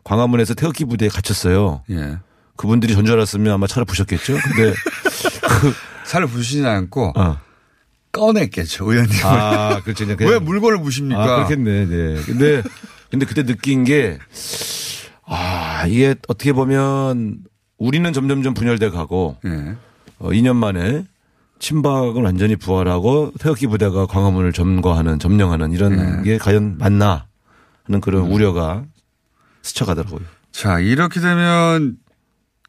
[0.03, 1.83] 광화문에서 태극기 부대에 갇혔어요.
[1.89, 2.17] 예.
[2.55, 4.37] 그분들이 전주 알았으면 아마 차를 부셨겠죠.
[4.43, 4.73] 근데
[5.61, 5.73] 그
[6.07, 7.37] 차를 부시지 않고 어.
[8.11, 9.19] 꺼냈겠죠, 의원님.
[9.23, 10.05] 아, 그렇죠.
[10.19, 11.21] 왜 물건을 부십니까?
[11.21, 11.85] 아, 그렇겠네.
[11.85, 12.21] 네.
[12.25, 12.63] 근데,
[13.11, 14.17] 근데 그때 느낀 게,
[15.25, 17.39] 아, 이게 어떻게 보면
[17.77, 19.75] 우리는 점점점 분열돼 가고, 예.
[20.19, 21.05] 어, 2년 만에
[21.59, 27.25] 친박은 완전히 부활하고 태극기 부대가 광화문을 점거하는, 점령하는 이런 게 과연 맞나
[27.83, 28.83] 하는 그런 우려가
[29.61, 30.21] 스쳐가더라고요.
[30.51, 31.97] 자, 이렇게 되면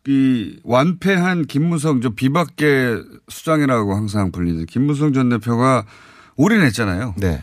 [0.07, 2.97] 이 완패한 김무성 저 비박계
[3.29, 5.85] 수장이라고 항상 불리는 김무성 전 대표가
[6.37, 7.15] 올인했잖아요.
[7.19, 7.43] 네.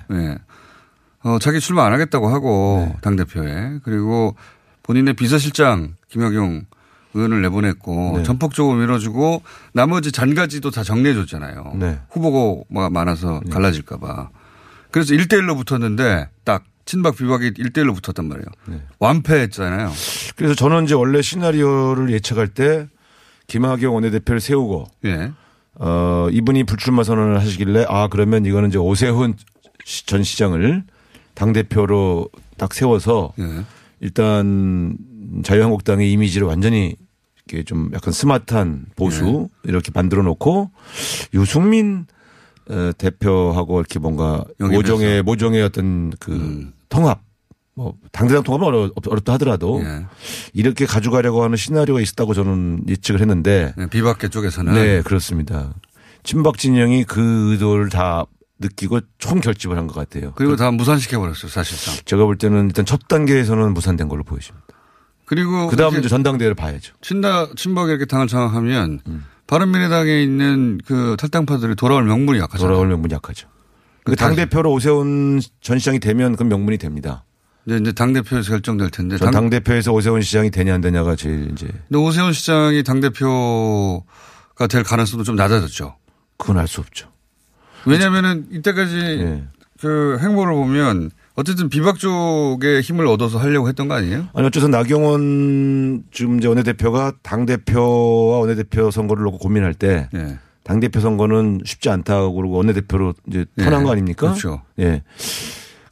[1.24, 4.36] 어, 자기 출마 안 하겠다고 하고 당 대표에 그리고
[4.84, 6.66] 본인의 비서실장 김학용
[7.16, 8.24] 의원을 내보냈고 네.
[8.24, 9.42] 전폭적으로 밀어주고
[9.74, 11.74] 나머지 잔가지도 다 정리해줬잖아요.
[11.80, 12.00] 네.
[12.12, 14.30] 후보가 많아서 갈라질까봐.
[14.92, 18.46] 그래서 1대1로 붙었는데 딱 친박 비박이 1대1로 붙었단 말이에요.
[18.68, 18.82] 네.
[19.00, 19.92] 완패했잖아요.
[20.36, 22.88] 그래서 저는 이제 원래 시나리오를 예측할 때
[23.48, 25.32] 김학용 원내대표를 세우고 예.
[25.76, 29.36] 어, 이분이 불출마 선언을 하시길래 아, 그러면 이거는 이제 오세훈
[29.84, 30.84] 시- 전 시장을
[31.34, 33.64] 당대표로 딱 세워서 예.
[34.00, 34.98] 일단
[35.44, 36.96] 자유한국당의 이미지를 완전히
[37.48, 40.72] 이렇게 좀 약간 스마트한 보수 이렇게 만들어 놓고
[41.34, 42.06] 유승민
[42.70, 44.82] 어, 대표하고 이렇게 뭔가 영입해서.
[44.82, 47.22] 모종의 모종의 어떤 그 통합
[47.76, 49.82] 뭐 당대당 통합은 어렵, 어렵다 하더라도
[50.54, 55.74] 이렇게 가져가려고 하는 시나리오가 있었다고 저는 예측을 했는데 네, 비박계 쪽에서는 네 그렇습니다.
[56.24, 58.26] 친박 진영이 그 의도를 다
[58.60, 60.32] 느끼고 총 결집을 한 것 같아요.
[60.36, 61.94] 그리고 다 무산시켜 버렸어요, 사실상.
[62.06, 64.66] 제가 볼 때는 일단 첫 단계에서는 무산된 걸로 보여집니다.
[65.26, 66.94] 그리고 그 다음 이렇게 이제 전당대회를 봐야죠.
[67.02, 69.26] 친다 친박이 이렇게 당을 장악하면 음.
[69.48, 72.64] 바른미래당에 있는 그 탈당파들이 돌아올 명분이 약하죠.
[72.68, 73.48] 돌아올 명분이 약하죠.
[74.04, 77.24] 그 당 대표로 오세훈 전 시장이 되면 그 명분이 됩니다.
[77.66, 79.18] 이제, 이제 당 대표에서 결정될 텐데.
[79.18, 84.84] 전 당대표에서 오세훈 시장이 되냐 안 되냐가 제일 이제 근데 오세훈 시장이 당 대표가 될
[84.84, 85.96] 가능성도 좀 낮아졌죠.
[86.38, 87.10] 그건 알 수 없죠.
[87.86, 89.44] 왜냐면은 이때까지 예.
[89.80, 94.28] 그 행보를 보면 어쨌든 비박 쪽에 힘을 얻어서 하려고 했던 거 아니에요?
[94.34, 100.40] 아니 어쨌든 나경원 지금 이제 원내대표가 당 대표와 원내대표 선거를 놓고 고민할 때 예.
[100.64, 103.64] 당대표 선거는 쉽지 않다고 그러고 원내대표로 이제 예.
[103.64, 104.28] 턴한 거 아닙니까?
[104.28, 104.62] 그렇죠.
[104.80, 105.04] 예.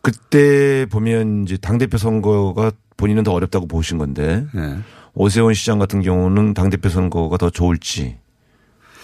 [0.01, 4.77] 그때 보면 이제 당대표 선거가 본인은 더 어렵다고 보신 건데 예.
[5.13, 8.17] 오세훈 시장 같은 경우는 당대표 선거가 더 좋을지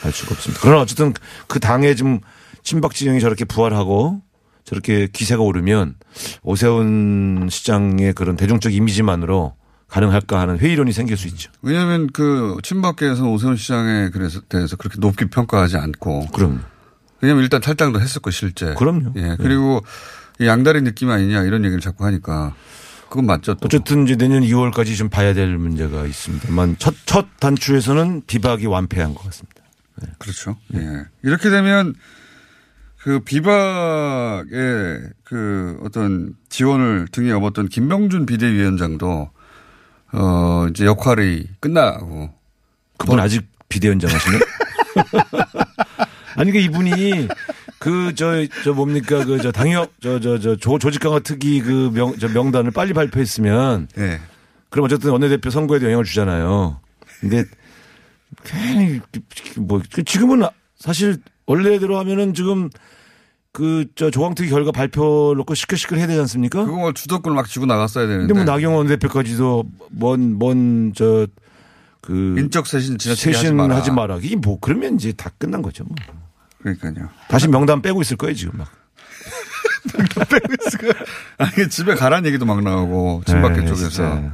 [0.03, 0.61] 알 수가 없습니다.
[0.63, 1.13] 그러나 어쨌든
[1.47, 2.21] 그 당에 지금
[2.63, 4.21] 친박 진영이 저렇게 부활하고
[4.69, 5.95] 저렇게 기세가 오르면
[6.43, 9.55] 오세훈 시장의 그런 대중적 이미지만으로
[9.87, 11.51] 가능할까 하는 회의론이 생길 수 있죠.
[11.63, 16.27] 왜냐하면 그 친박계에서는 오세훈 시장에 그래서 대해서 그렇게 높게 평가하지 않고.
[16.27, 16.63] 그럼.
[17.19, 18.75] 왜냐하면 일단 탈당도 했었고 실제.
[18.75, 19.13] 그럼요.
[19.15, 19.35] 예.
[19.39, 19.83] 그리고
[20.39, 22.53] 이 양다리 느낌 아니냐 이런 얘기를 자꾸 하니까
[23.09, 23.55] 그건 맞죠.
[23.55, 23.65] 또.
[23.65, 29.23] 어쨌든 이제 내년 2월까지 좀 봐야 될 문제가 있습니다만 첫, 첫 단추에서는 비박이 완패한 것
[29.23, 29.63] 같습니다.
[30.19, 30.57] 그렇죠.
[30.75, 31.05] 예.
[31.23, 31.95] 이렇게 되면
[33.01, 39.29] 그 비박의 그 어떤 지원을 등에 업었던 김병준 비대위원장도
[40.11, 42.29] 어 이제 역할이 끝나고
[42.97, 44.39] 그분 아직 비대위원장 하시네?
[46.35, 47.27] 아니, 그 이분이
[47.79, 51.91] 그, 저, 저 뭡니까, 그, 저 당협, 저, 저, 저, 조, 조직 강화 특위 그
[51.93, 53.87] 명, 저 명단을 빨리 발표했으면.
[53.97, 54.19] 예.
[54.69, 56.79] 그럼 어쨌든 원내대표 선거에도 영향을 주잖아요.
[57.19, 57.45] 근데
[58.43, 58.99] 괜히
[59.57, 60.43] 뭐 지금은
[60.77, 61.17] 사실
[61.49, 62.69] 원래대로 하면은 지금
[63.51, 66.63] 그 저 조광특위 결과 발표 놓고 시끌시끌 해야 되지 않습니까?
[66.65, 68.27] 그거 뭐 주도권을 막 쥐고 나갔어야 되는데.
[68.27, 71.27] 근데 뭐 나경원 원내대표까지도 뭔뭔저
[72.01, 73.75] 그 인적 쇄신 지나치게 하지 마라.
[73.75, 74.19] 하지 마라.
[74.21, 75.83] 이게 뭐 그러면 이제 다 끝난 거죠.
[75.83, 75.95] 뭐.
[76.61, 77.09] 그러니까요.
[77.27, 78.69] 다시 명단 빼고 있을 거예요 지금 막.
[81.37, 84.33] 아니 집에 가라는 얘기도 막 나오고 친박계 네, 쪽에서 진짜.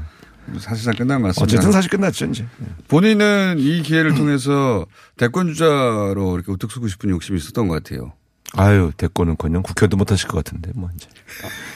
[0.60, 1.44] 사실상 끝난 것 같습니다.
[1.44, 2.46] 어쨌든 사실 끝났죠 이제.
[2.88, 4.86] 본인은 이 기회를 통해서
[5.18, 8.14] 대권 주자로 이렇게 우뚝 서고 싶은 욕심이 있었던 것 같아요.
[8.54, 11.08] 아유 대권은 커녕 국회도 못 하실 것 같은데 뭐 이제.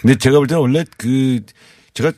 [0.01, 1.41] 근데 제가 볼 때는 원래 그
[1.93, 2.11] 제가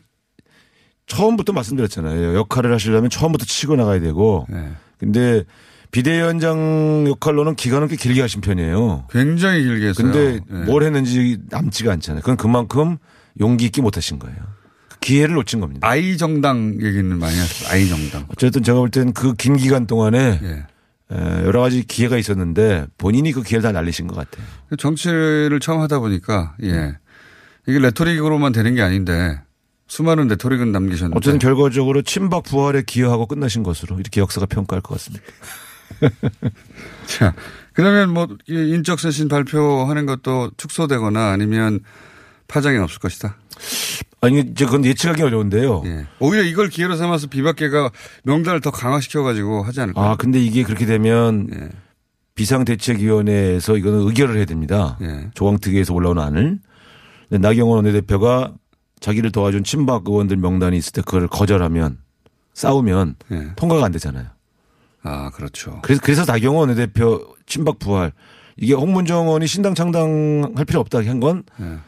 [1.07, 2.35] 처음부터 말씀드렸잖아요.
[2.35, 4.45] 역할을 하시려면 처음부터 치고 나가야 되고.
[4.49, 4.71] 네.
[4.97, 5.43] 근데
[5.91, 9.07] 비대위원장 역할로는 기간은 꽤 길게 하신 편이에요.
[9.09, 10.11] 굉장히 길게 했어요.
[10.11, 10.65] 근데 네.
[10.65, 12.21] 뭘 했는지 남지가 않잖아요.
[12.21, 12.97] 그건 그만큼
[13.39, 14.37] 용기 있게 못 하신 거예요.
[15.11, 15.87] 기회를 놓친 겁니다.
[15.87, 17.69] 아이 정당 얘기는 많이 했어요.
[17.71, 18.25] 아이 정당.
[18.29, 20.65] 어쨌든 제가 볼 때는 그 긴 기간 동안에 예.
[21.13, 24.45] 에, 여러 가지 기회가 있었는데 본인이 그 기회를 다 날리신 것 같아요.
[24.77, 26.97] 정치를 처음 하다 보니까 예.
[27.67, 29.41] 이게 레토릭으로만 되는 게 아닌데
[29.87, 35.25] 수많은 레토릭은 남기셨는데 어쨌든 결과적으로 친박 부활에 기여하고 끝나신 것으로 이렇게 역사가 평가할 것 같습니다.
[37.05, 37.33] 자,
[37.73, 41.81] 그러면 뭐이 인적 쇄신 발표하는 것도 축소되거나 아니면
[42.47, 43.35] 파장이 없을 것이다.
[44.21, 45.81] 아니 이제 그건 예측하기 어려운데요.
[45.85, 46.05] 예.
[46.19, 47.89] 오히려 이걸 기회로 삼아서 비박계가
[48.23, 49.99] 명단을 더 강화시켜 가지고 하지 않을까?
[50.11, 51.69] 아 근데 이게 그렇게 되면 예.
[52.35, 54.97] 비상대책위원회에서 이거는 의결을 해야 됩니다.
[55.01, 55.31] 예.
[55.33, 56.59] 조강특위에서 올라오는 안을.
[57.31, 58.53] 나경원 원내대표가
[58.99, 61.97] 자기를 도와준 친박 의원들 명단이 있을 때 그걸 거절하면
[62.53, 63.47] 싸우면 예.
[63.55, 64.27] 통과가 안 되잖아요.
[65.01, 65.79] 아 그렇죠.
[65.81, 68.11] 그래서 그래서 나경원 원내대표 친박 부활
[68.55, 71.79] 이게 홍문정 의원이 신당 창당할 필요 없다 한건 예.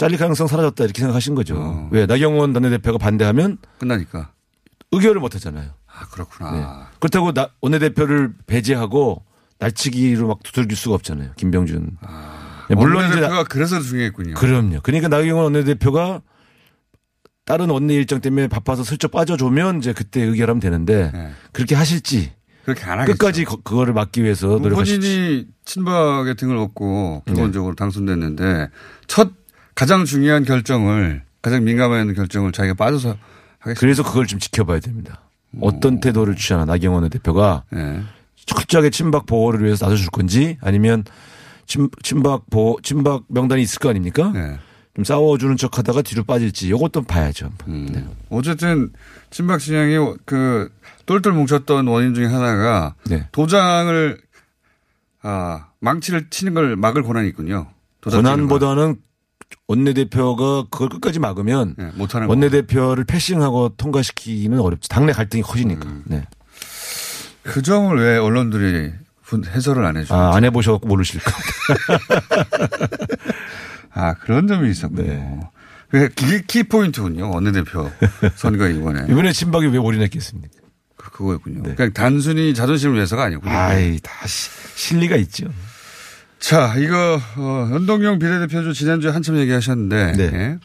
[0.00, 1.56] 잘릴 가능성 사라졌다 이렇게 생각하신 거죠.
[1.58, 1.88] 어.
[1.92, 4.32] 왜 나경원 원내대표가 반대하면 끝나니까.
[4.92, 5.70] 의결을 못 하잖아요.
[5.86, 6.50] 아 그렇구나.
[6.52, 6.64] 네.
[7.00, 9.24] 그렇다고 나, 원내대표를 배제하고
[9.58, 11.32] 날치기로 막 두들길 수가 없잖아요.
[11.36, 11.98] 김병준.
[12.70, 14.34] 네, 물론 이제 원내대표가 그래서 중요했군요.
[14.34, 14.80] 그럼요.
[14.82, 16.22] 그러니까 나경원 원내대표가
[17.44, 21.30] 다른 원내 일정 때문에 바빠서 슬쩍 빠져주면 이제 그때 의결하면 되는데 네.
[21.52, 22.32] 그렇게 하실지
[22.64, 23.18] 그렇게 안 하겠죠.
[23.18, 25.00] 끝까지 거- 그거를 막기 위해서 노력하실지.
[25.08, 28.70] 본인이 친박의 등을 얻고 기본적으로 당선됐는데
[29.08, 29.32] 첫
[29.80, 33.16] 가장 중요한 결정을 가장 민감한 결정을 자기가 빠져서
[33.60, 33.80] 하겠습니다.
[33.80, 35.22] 그래서 그걸 좀 지켜봐야 됩니다.
[35.58, 38.02] 어떤 태도를 취하나 나경원 대표가 네.
[38.44, 41.04] 철저하게 친박 보호를 위해서 나서줄 건지 아니면
[41.64, 44.30] 친, 친박 보호, 친박 명단이 있을 거 아닙니까?
[44.34, 44.58] 네.
[44.96, 47.50] 좀 싸워주는 척 하다가 뒤로 빠질지 이것도 봐야죠.
[47.68, 47.88] 음.
[47.90, 48.06] 네.
[48.28, 48.90] 어쨌든
[49.30, 50.70] 친박 진영이 그
[51.06, 53.26] 똘똘 뭉쳤던 원인 중에 하나가 네.
[53.32, 54.20] 도장을
[55.22, 57.68] 아 망치를 치는 걸 막을 권한이 있군요.
[58.02, 58.96] 권한보다는
[59.68, 62.32] 원내대표가 그걸 끝까지 막으면 네, 못하는 거.
[62.32, 64.88] 원내대표를 패싱하고 통과시키기는 어렵지.
[64.88, 65.88] 당내 갈등이 커지니까.
[65.88, 66.02] 음.
[66.06, 66.24] 네.
[67.42, 68.92] 그 점을 왜 언론들이
[69.22, 70.14] 분- 해설을 안 해주죠?
[70.14, 71.30] 아, 안 해보셔갖고 모르실 거.
[73.92, 75.02] 아, 그런 점이 있었군요.
[75.02, 75.40] 네.
[75.88, 77.30] 그게 키, 키 포인트군요.
[77.30, 77.90] 원내대표
[78.36, 79.06] 선거 이번에.
[79.10, 80.54] 이번에 친박이 왜 올인했겠습니까?
[80.96, 81.62] 그, 그거였군요.
[81.74, 83.52] 그냥 단순히 자존심을 위해서가 아니었군요.
[83.52, 85.46] 아이, 다 시- 실리가 있죠.
[86.40, 90.12] 자, 이거, 어, 연동형 비례대표주 지난주에 한참 얘기하셨는데.
[90.12, 90.30] 네.
[90.32, 90.58] 예.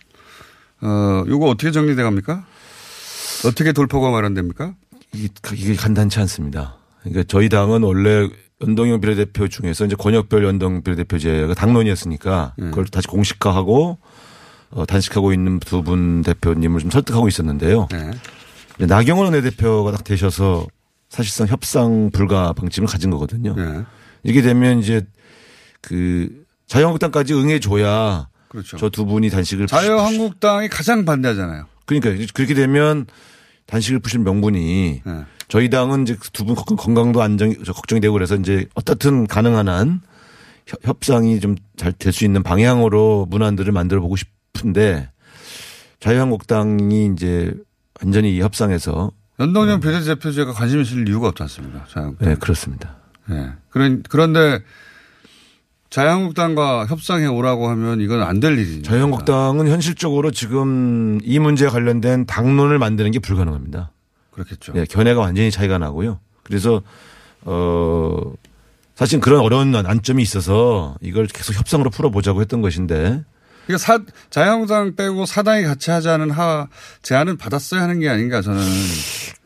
[0.81, 2.45] 어, 요거 어떻게 정리돼 갑니까?
[3.45, 4.73] 어떻게 돌파가 마련됩니까?
[5.13, 6.77] 이게, 이게 간단치 않습니다.
[7.01, 8.27] 그러니까 저희 당은 원래
[8.61, 12.65] 연동형 비례대표 중에서 이제 권역별 연동 비례대표제가 당론이었으니까 네.
[12.69, 13.97] 그걸 다시 공식화하고
[14.71, 17.87] 어, 단식하고 있는 두 분 대표님을 좀 설득하고 있었는데요.
[17.91, 18.85] 네.
[18.85, 20.65] 나경원 원내대표가 딱 되셔서
[21.09, 23.53] 사실상 협상 불가 방침을 가진 거거든요.
[23.55, 23.83] 네.
[24.23, 25.05] 이렇게 되면 이제
[25.85, 28.77] 그 자유한국당까지 응해줘야 그렇죠.
[28.77, 31.65] 저 두 분이 단식을 자유한국당이 가장 반대하잖아요.
[31.85, 33.05] 그러니까 그렇게 되면
[33.67, 35.25] 단식을 푸실 명분이 네.
[35.47, 40.01] 저희 당은 이제 두 분 건강도 안정 저 걱정이 되고 그래서 이제 어떻든 가능한 한
[40.67, 45.09] 협- 협상이 좀 잘 될 수 있는 방향으로 문안들을 만들어 보고 싶은데
[45.99, 47.53] 자유한국당이 이제
[48.01, 51.85] 완전히 이 협상에서 연동형 비례대표제가 관심 있을 이유가 없지 않습니까?
[51.89, 52.29] 자유한국당.
[52.29, 52.95] 네 그렇습니다.
[53.27, 53.49] 네.
[53.69, 54.61] 그런, 그런데
[55.95, 58.81] 자유한국당과 협상해 오라고 하면 이건 안 될 일이죠.
[58.81, 63.91] 자유한국당은 현실적으로 지금 이 문제에 관련된 당론을 만드는 게 불가능합니다.
[64.31, 64.73] 그렇겠죠.
[64.73, 66.19] 네, 견해가 완전히 차이가 나고요.
[66.43, 66.81] 그래서
[67.43, 68.17] 어
[68.95, 73.23] 사실 그런 어려운 안점이 있어서 이걸 계속 협상으로 풀어보자고 했던 것인데
[73.65, 76.67] 그러니까 사, 자유한국당 빼고 사당이 같이 하자는 하,
[77.03, 78.61] 제안은 받았어야 하는 게 아닌가 저는.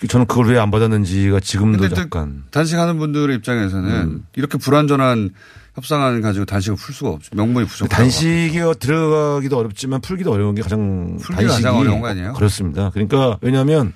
[0.09, 2.43] 저는 그걸 왜 안 받았는지가 지금도 약간.
[2.51, 4.25] 단식하는 분들의 입장에서는 음.
[4.35, 5.29] 이렇게 불완전한
[5.76, 7.36] 협상안 가지고 단식을 풀 수가 없죠.
[7.36, 7.95] 명분이 부족하다.
[7.95, 12.34] 단식이 들어가기도 어렵지만 풀기도 어려운 게 가장 풀기가 가장 어려운 거 아니에요?
[12.34, 12.89] 그렇습니다.
[12.89, 13.93] 그러니까 왜냐하면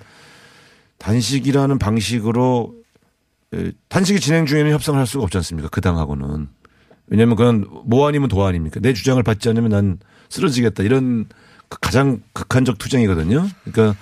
[0.99, 2.74] 단식이라는 방식으로
[3.53, 5.69] 에, 단식이 진행 중에는 협상을 할 수가 없지 않습니까?
[5.69, 6.47] 그 당하고는.
[7.07, 8.80] 왜냐하면 그건 뭐 아니면 도 아닙니까?
[8.82, 9.99] 내 주장을 받지 않으면 난
[10.30, 10.84] 쓰러지겠다.
[10.84, 11.26] 이런
[11.67, 13.47] 그 가장 극한적 투쟁이거든요.
[13.65, 13.99] 그러니까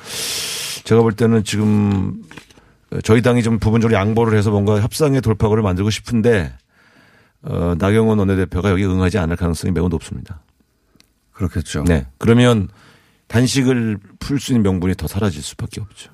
[0.84, 2.22] 제가 볼 때는 지금
[3.04, 6.54] 저희 당이 좀 부분적으로 양보를 해서 뭔가 협상의 돌파구를 만들고 싶은데
[7.44, 10.42] 어, 나경원 원내대표가 여기 응하지 않을 가능성이 매우 높습니다.
[11.32, 11.84] 그렇겠죠.
[11.86, 12.06] 네.
[12.18, 12.68] 그러면
[13.28, 16.12] 단식을 풀 수 있는 명분이 더 사라질 수밖에 없죠.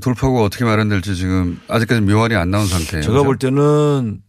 [0.00, 3.02] 돌파구가 어떻게 마련될지 지금 아직까지 묘안이 안 나온 상태예요.
[3.02, 4.20] 제가 볼 때는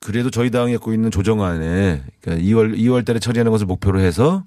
[0.00, 4.44] 그래도 저희 당이 갖고 있는 조정안에 그러니까 2월 2월 달에 처리하는 것을 목표로 해서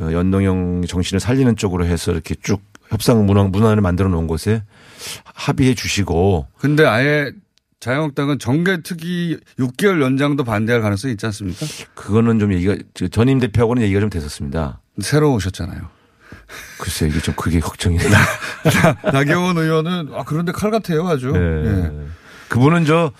[0.00, 4.62] 어, 연동형 정신을 살리는 쪽으로 해서 이렇게 쭉 협상 문항 문안을 만들어 놓은 곳에
[5.24, 7.32] 합의해 주시고 근데 아예
[7.80, 11.64] 자유한국당은 정개특위 6개월 연장도 반대할 가능성이 있지 않습니까?
[11.94, 14.80] 그거는 좀 얘기가 저 전임 대표하고는 얘기가 좀 됐었습니다.
[15.00, 15.88] 새로 오셨잖아요.
[16.80, 18.08] 글쎄 이게 좀 그게 걱정이네요.
[19.12, 21.30] 나경원 의원은 아 그런데 칼 같아요 아주.
[21.30, 21.38] 네.
[21.38, 22.06] 예.
[22.48, 23.12] 그분은 저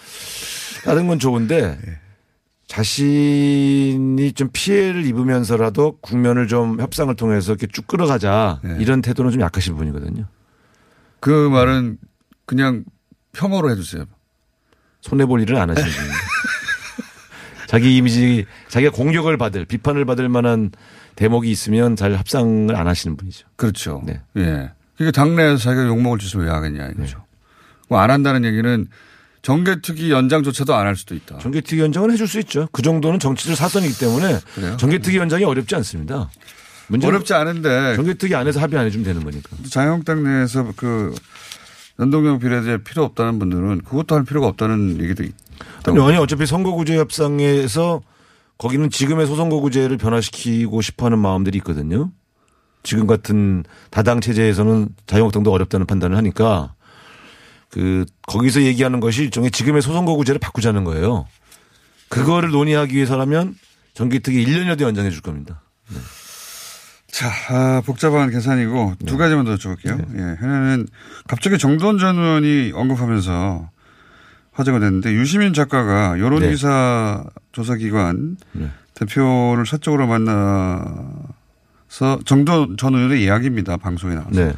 [0.85, 1.79] 다른 건 좋은데
[2.67, 9.77] 자신이 좀 피해를 입으면서라도 국면을 좀 협상을 통해서 이렇게 쭉 끌어가자 이런 태도는 좀 약하신
[9.77, 10.27] 분이거든요.
[11.21, 11.99] 그 말은
[12.45, 12.85] 그냥
[13.35, 14.05] 혐오로 해주세요.
[15.01, 16.19] 손해볼 일을 안 하시는 분입니다.
[17.67, 20.71] 자기 이미지, 자기가 공격을 받을, 비판을 받을 만한
[21.17, 23.47] 대목이 있으면 잘 협상을 안 하시는 분이죠.
[23.57, 24.03] 그렇죠.
[24.07, 24.21] 네.
[24.37, 24.71] 예.
[24.97, 27.25] 그러니까 당내에서 자기가 욕먹을 짓을 왜 하겠냐 이거죠.
[27.89, 28.87] 뭐안 한다는 얘기는
[29.43, 31.39] 정개특위 연장조차도 안 할 수도 있다.
[31.39, 32.69] 정개특위 연장은 해줄 수 있죠.
[32.73, 34.41] 그 정도는 정치적 사선이기 때문에
[34.79, 36.31] 정개특위 연장이 어렵지 않습니다.
[36.89, 39.57] 문제는 어렵지 않은데 정개특위 안에서 합의 안 해주면 되는 거니까.
[39.71, 41.15] 자유한국당 내에서 그
[41.99, 46.01] 연동형 비례제 필요 없다는 분들은 그것도 할 필요가 없다는 얘기도 있다고.
[46.01, 48.03] 아니, 아니 어차피 선거구제 협상에서
[48.57, 52.11] 거기는 지금의 소선거구제를 변화시키고 싶어하는 마음들이 있거든요.
[52.83, 56.75] 지금 같은 다당 체제에서는 자유한국당도 어렵다는 판단을 하니까
[57.71, 61.27] 그 거기서 얘기하는 것이 일종의 지금의 소선거구제를 바꾸자는 거예요.
[62.09, 63.55] 그거를 논의하기 위해서라면
[63.95, 65.63] 정기특위 1년여도 연장해 줄 겁니다.
[67.11, 69.99] 자, 아, 복잡한 계산이고 두 가지만 더 여쭤볼게요.
[70.17, 70.37] 예.
[70.41, 70.87] 하나는
[71.27, 73.71] 갑자기 정돈 전 의원이 언급하면서
[74.53, 78.37] 화제가 됐는데 유시민 작가가 여론기사 조사기관
[78.95, 81.29] 대표를 사적으로 만나서
[82.25, 83.77] 정돈 전 의원의 이야기입니다.
[83.79, 84.31] 방송에 나와서.
[84.33, 84.53] 네.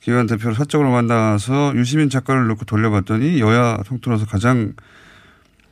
[0.00, 4.72] 기관 대표를 사적으로 만나서 유시민 작가를 놓고 돌려봤더니 여야 통틀어서 가장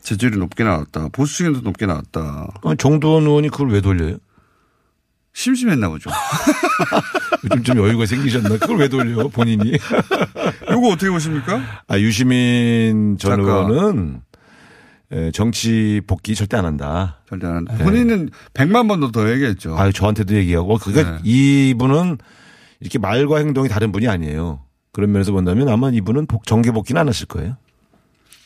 [0.02, 1.08] 재질이 높게 나왔다.
[1.08, 2.46] 보수 측에도 높게 나왔다.
[2.62, 4.18] 아니, 정도원 의원이 그걸 왜 돌려요?
[5.32, 6.10] 심심했나 보죠.
[7.44, 8.50] 요즘 좀 여유가 생기셨나?
[8.58, 9.72] 그걸 왜 돌려, 본인이?
[10.70, 11.62] 요거 어떻게 보십니까?
[11.88, 13.42] 아, 유시민 전 작가.
[13.60, 14.20] 의원은
[15.12, 17.20] 에, 정치 복귀 절대 안 한다.
[17.28, 17.74] 절대 안 한다.
[17.78, 19.76] 본인은 100만 번도 더 얘기했죠.
[19.76, 21.18] 아, 저한테도 얘기하고 그러니까 네.
[21.24, 22.18] 이분은
[22.80, 24.64] 이렇게 말과 행동이 다른 분이 아니에요.
[24.92, 27.56] 그런 면에서 본다면 아마 이분은 복, 정계 복귀는 안 하실 거예요.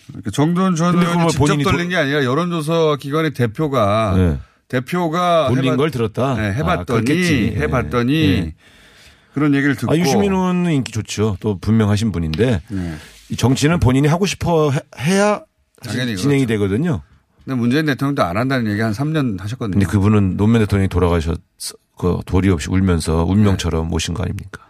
[0.08, 4.38] 그러니까 정돈 전 의원이 직접 돌린 게 아니라 여론조사 기관의 대표가 네.
[4.68, 6.34] 대표가 돌린 해봤- 걸 들었다.
[6.34, 7.04] 네, 아, 해봤더니.
[7.04, 7.54] 네.
[7.60, 8.54] 해봤더니 네.
[9.34, 11.36] 그런 얘기를 듣고 아, 유시민 의원은 인기 좋죠.
[11.40, 12.94] 또 분명하신 분인데 네.
[13.30, 15.42] 이 정치는 본인이 하고 싶어 해- 해야
[15.82, 17.02] 당연히 진행이 되거든요.
[17.44, 19.72] 근데 문재인 대통령도 안 한다는 얘기 한 3년 하셨거든요.
[19.78, 21.38] 근데 그분은 노무현 대통령이 돌아가셨
[21.98, 24.62] 그 도리 없이 울면서 운명처럼 모신 거 아닙니까?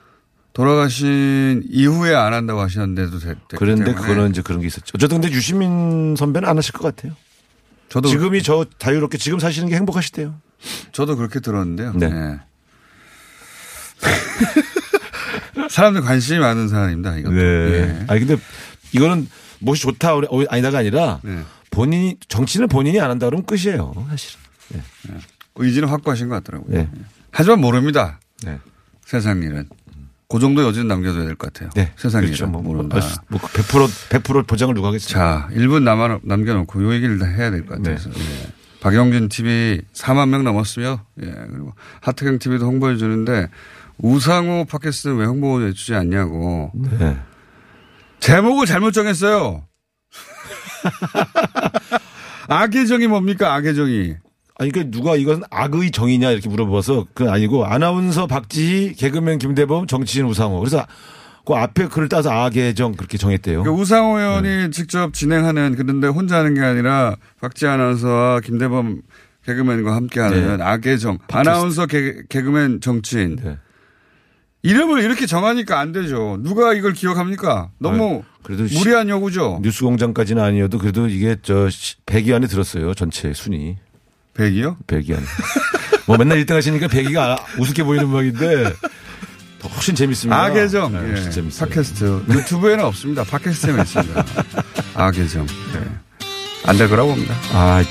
[0.54, 4.92] 돌아가신 이후에 안 한다고 하시는데도 되, 됐기 그런데 그거는 이제 그런 게 있었죠.
[4.94, 7.12] 어쨌든 근데 유시민 선배는 안 하실 것 같아요.
[7.94, 10.34] 저도 지금이 저 자유롭게 지금 사시는 게 행복하시대요.
[10.90, 11.92] 저도 그렇게 들었는데요.
[11.92, 12.08] 네.
[12.08, 12.40] 네.
[15.70, 17.18] 사람들 관심이 많은 사람입니다.
[17.18, 17.36] 이것도.
[17.36, 18.04] 예.
[18.08, 18.36] 아니 근데
[18.90, 19.28] 이거는
[19.60, 21.44] 무엇이 좋다 어, 아니다가 아니라 네.
[21.70, 23.94] 본인이 정치는 본인이 안 한다 그러면 끝이에요.
[24.10, 24.40] 사실은.
[24.70, 24.80] 네.
[25.54, 26.76] 의지는 확고하신 것 같더라고요.
[26.76, 26.90] 네.
[27.30, 28.18] 하지만 모릅니다.
[28.42, 28.58] 네.
[29.04, 29.68] 세상 일은.
[30.28, 31.70] 그 정도 여지는 남겨둬야 될 것 같아요.
[31.74, 31.92] 네.
[31.96, 32.46] 세상 그렇죠.
[32.46, 32.96] 뭐, 모른다.
[32.96, 33.88] 알 수- 뭐100%
[34.22, 35.18] 100% 보장을 누가 하겠습니까?
[35.18, 38.08] 자, 1분 남아, 남겨놓고 요 얘기를 다 해야 될 것 같아서.
[38.10, 38.16] 네.
[38.18, 38.52] 예.
[38.80, 41.26] 박영진 TV 4만 명 넘었으며, 예.
[41.50, 43.48] 그리고 하트경 TV도 홍보해 주는데,
[43.98, 46.70] 우상호 팟캐스트는 왜 홍보해 주지 않냐고.
[46.74, 47.16] 네.
[48.20, 49.64] 제목을 잘못 정했어요.
[52.48, 53.54] 악의 정이 뭡니까?
[53.54, 54.14] 악의 정이.
[54.56, 60.26] 아니 그러니까 누가 이건 악의 정이냐 이렇게 물어봐서 그건 아니고 아나운서 박지희 개그맨 김대범 정치인
[60.26, 60.86] 우상호 그래서
[61.44, 63.62] 그 앞에 글을 따서 악의 정 그렇게 정했대요.
[63.62, 64.70] 그러니까 우상호 의원이 네.
[64.70, 69.02] 직접 진행하는 그런데 혼자 하는 게 아니라 박지 아나운서와 김대범
[69.44, 70.62] 개그맨과 함께하는 네.
[70.62, 73.36] 악의 정 아나운서 개, 개그맨 정치인
[74.62, 76.38] 이름을 이렇게 정하니까 안 되죠.
[76.40, 77.70] 누가 이걸 기억합니까?
[77.78, 79.60] 너무 아, 그래도 시- 무리한 요구죠.
[79.62, 81.66] 뉴스공장까지는 아니어도 그래도 이게 저
[82.06, 82.94] 100위 안에 들었어요.
[82.94, 83.76] 전체 순위.
[84.36, 84.76] 100위요?
[84.86, 85.24] 100위 안에.
[86.06, 88.08] 뭐 맨날 1등 하시니까 100위가 우습게 보이는
[89.60, 90.42] 더 훨씬 재밌습니다.
[90.44, 90.92] 악의정.
[90.92, 91.08] 네, 예.
[91.12, 91.68] 훨씬 재밌어요.
[91.68, 92.24] 팟캐스트.
[92.30, 93.24] 유튜브에는 없습니다.
[93.24, 94.24] 팟캐스트에만 있습니다.
[94.94, 95.46] 악의정.
[95.46, 95.80] 네.
[96.66, 97.34] 안 될 거라고 봅니다.
[97.52, 97.82] 아,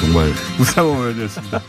[0.00, 0.32] 정말.
[0.60, 1.62] 우상호 의원이었습니다.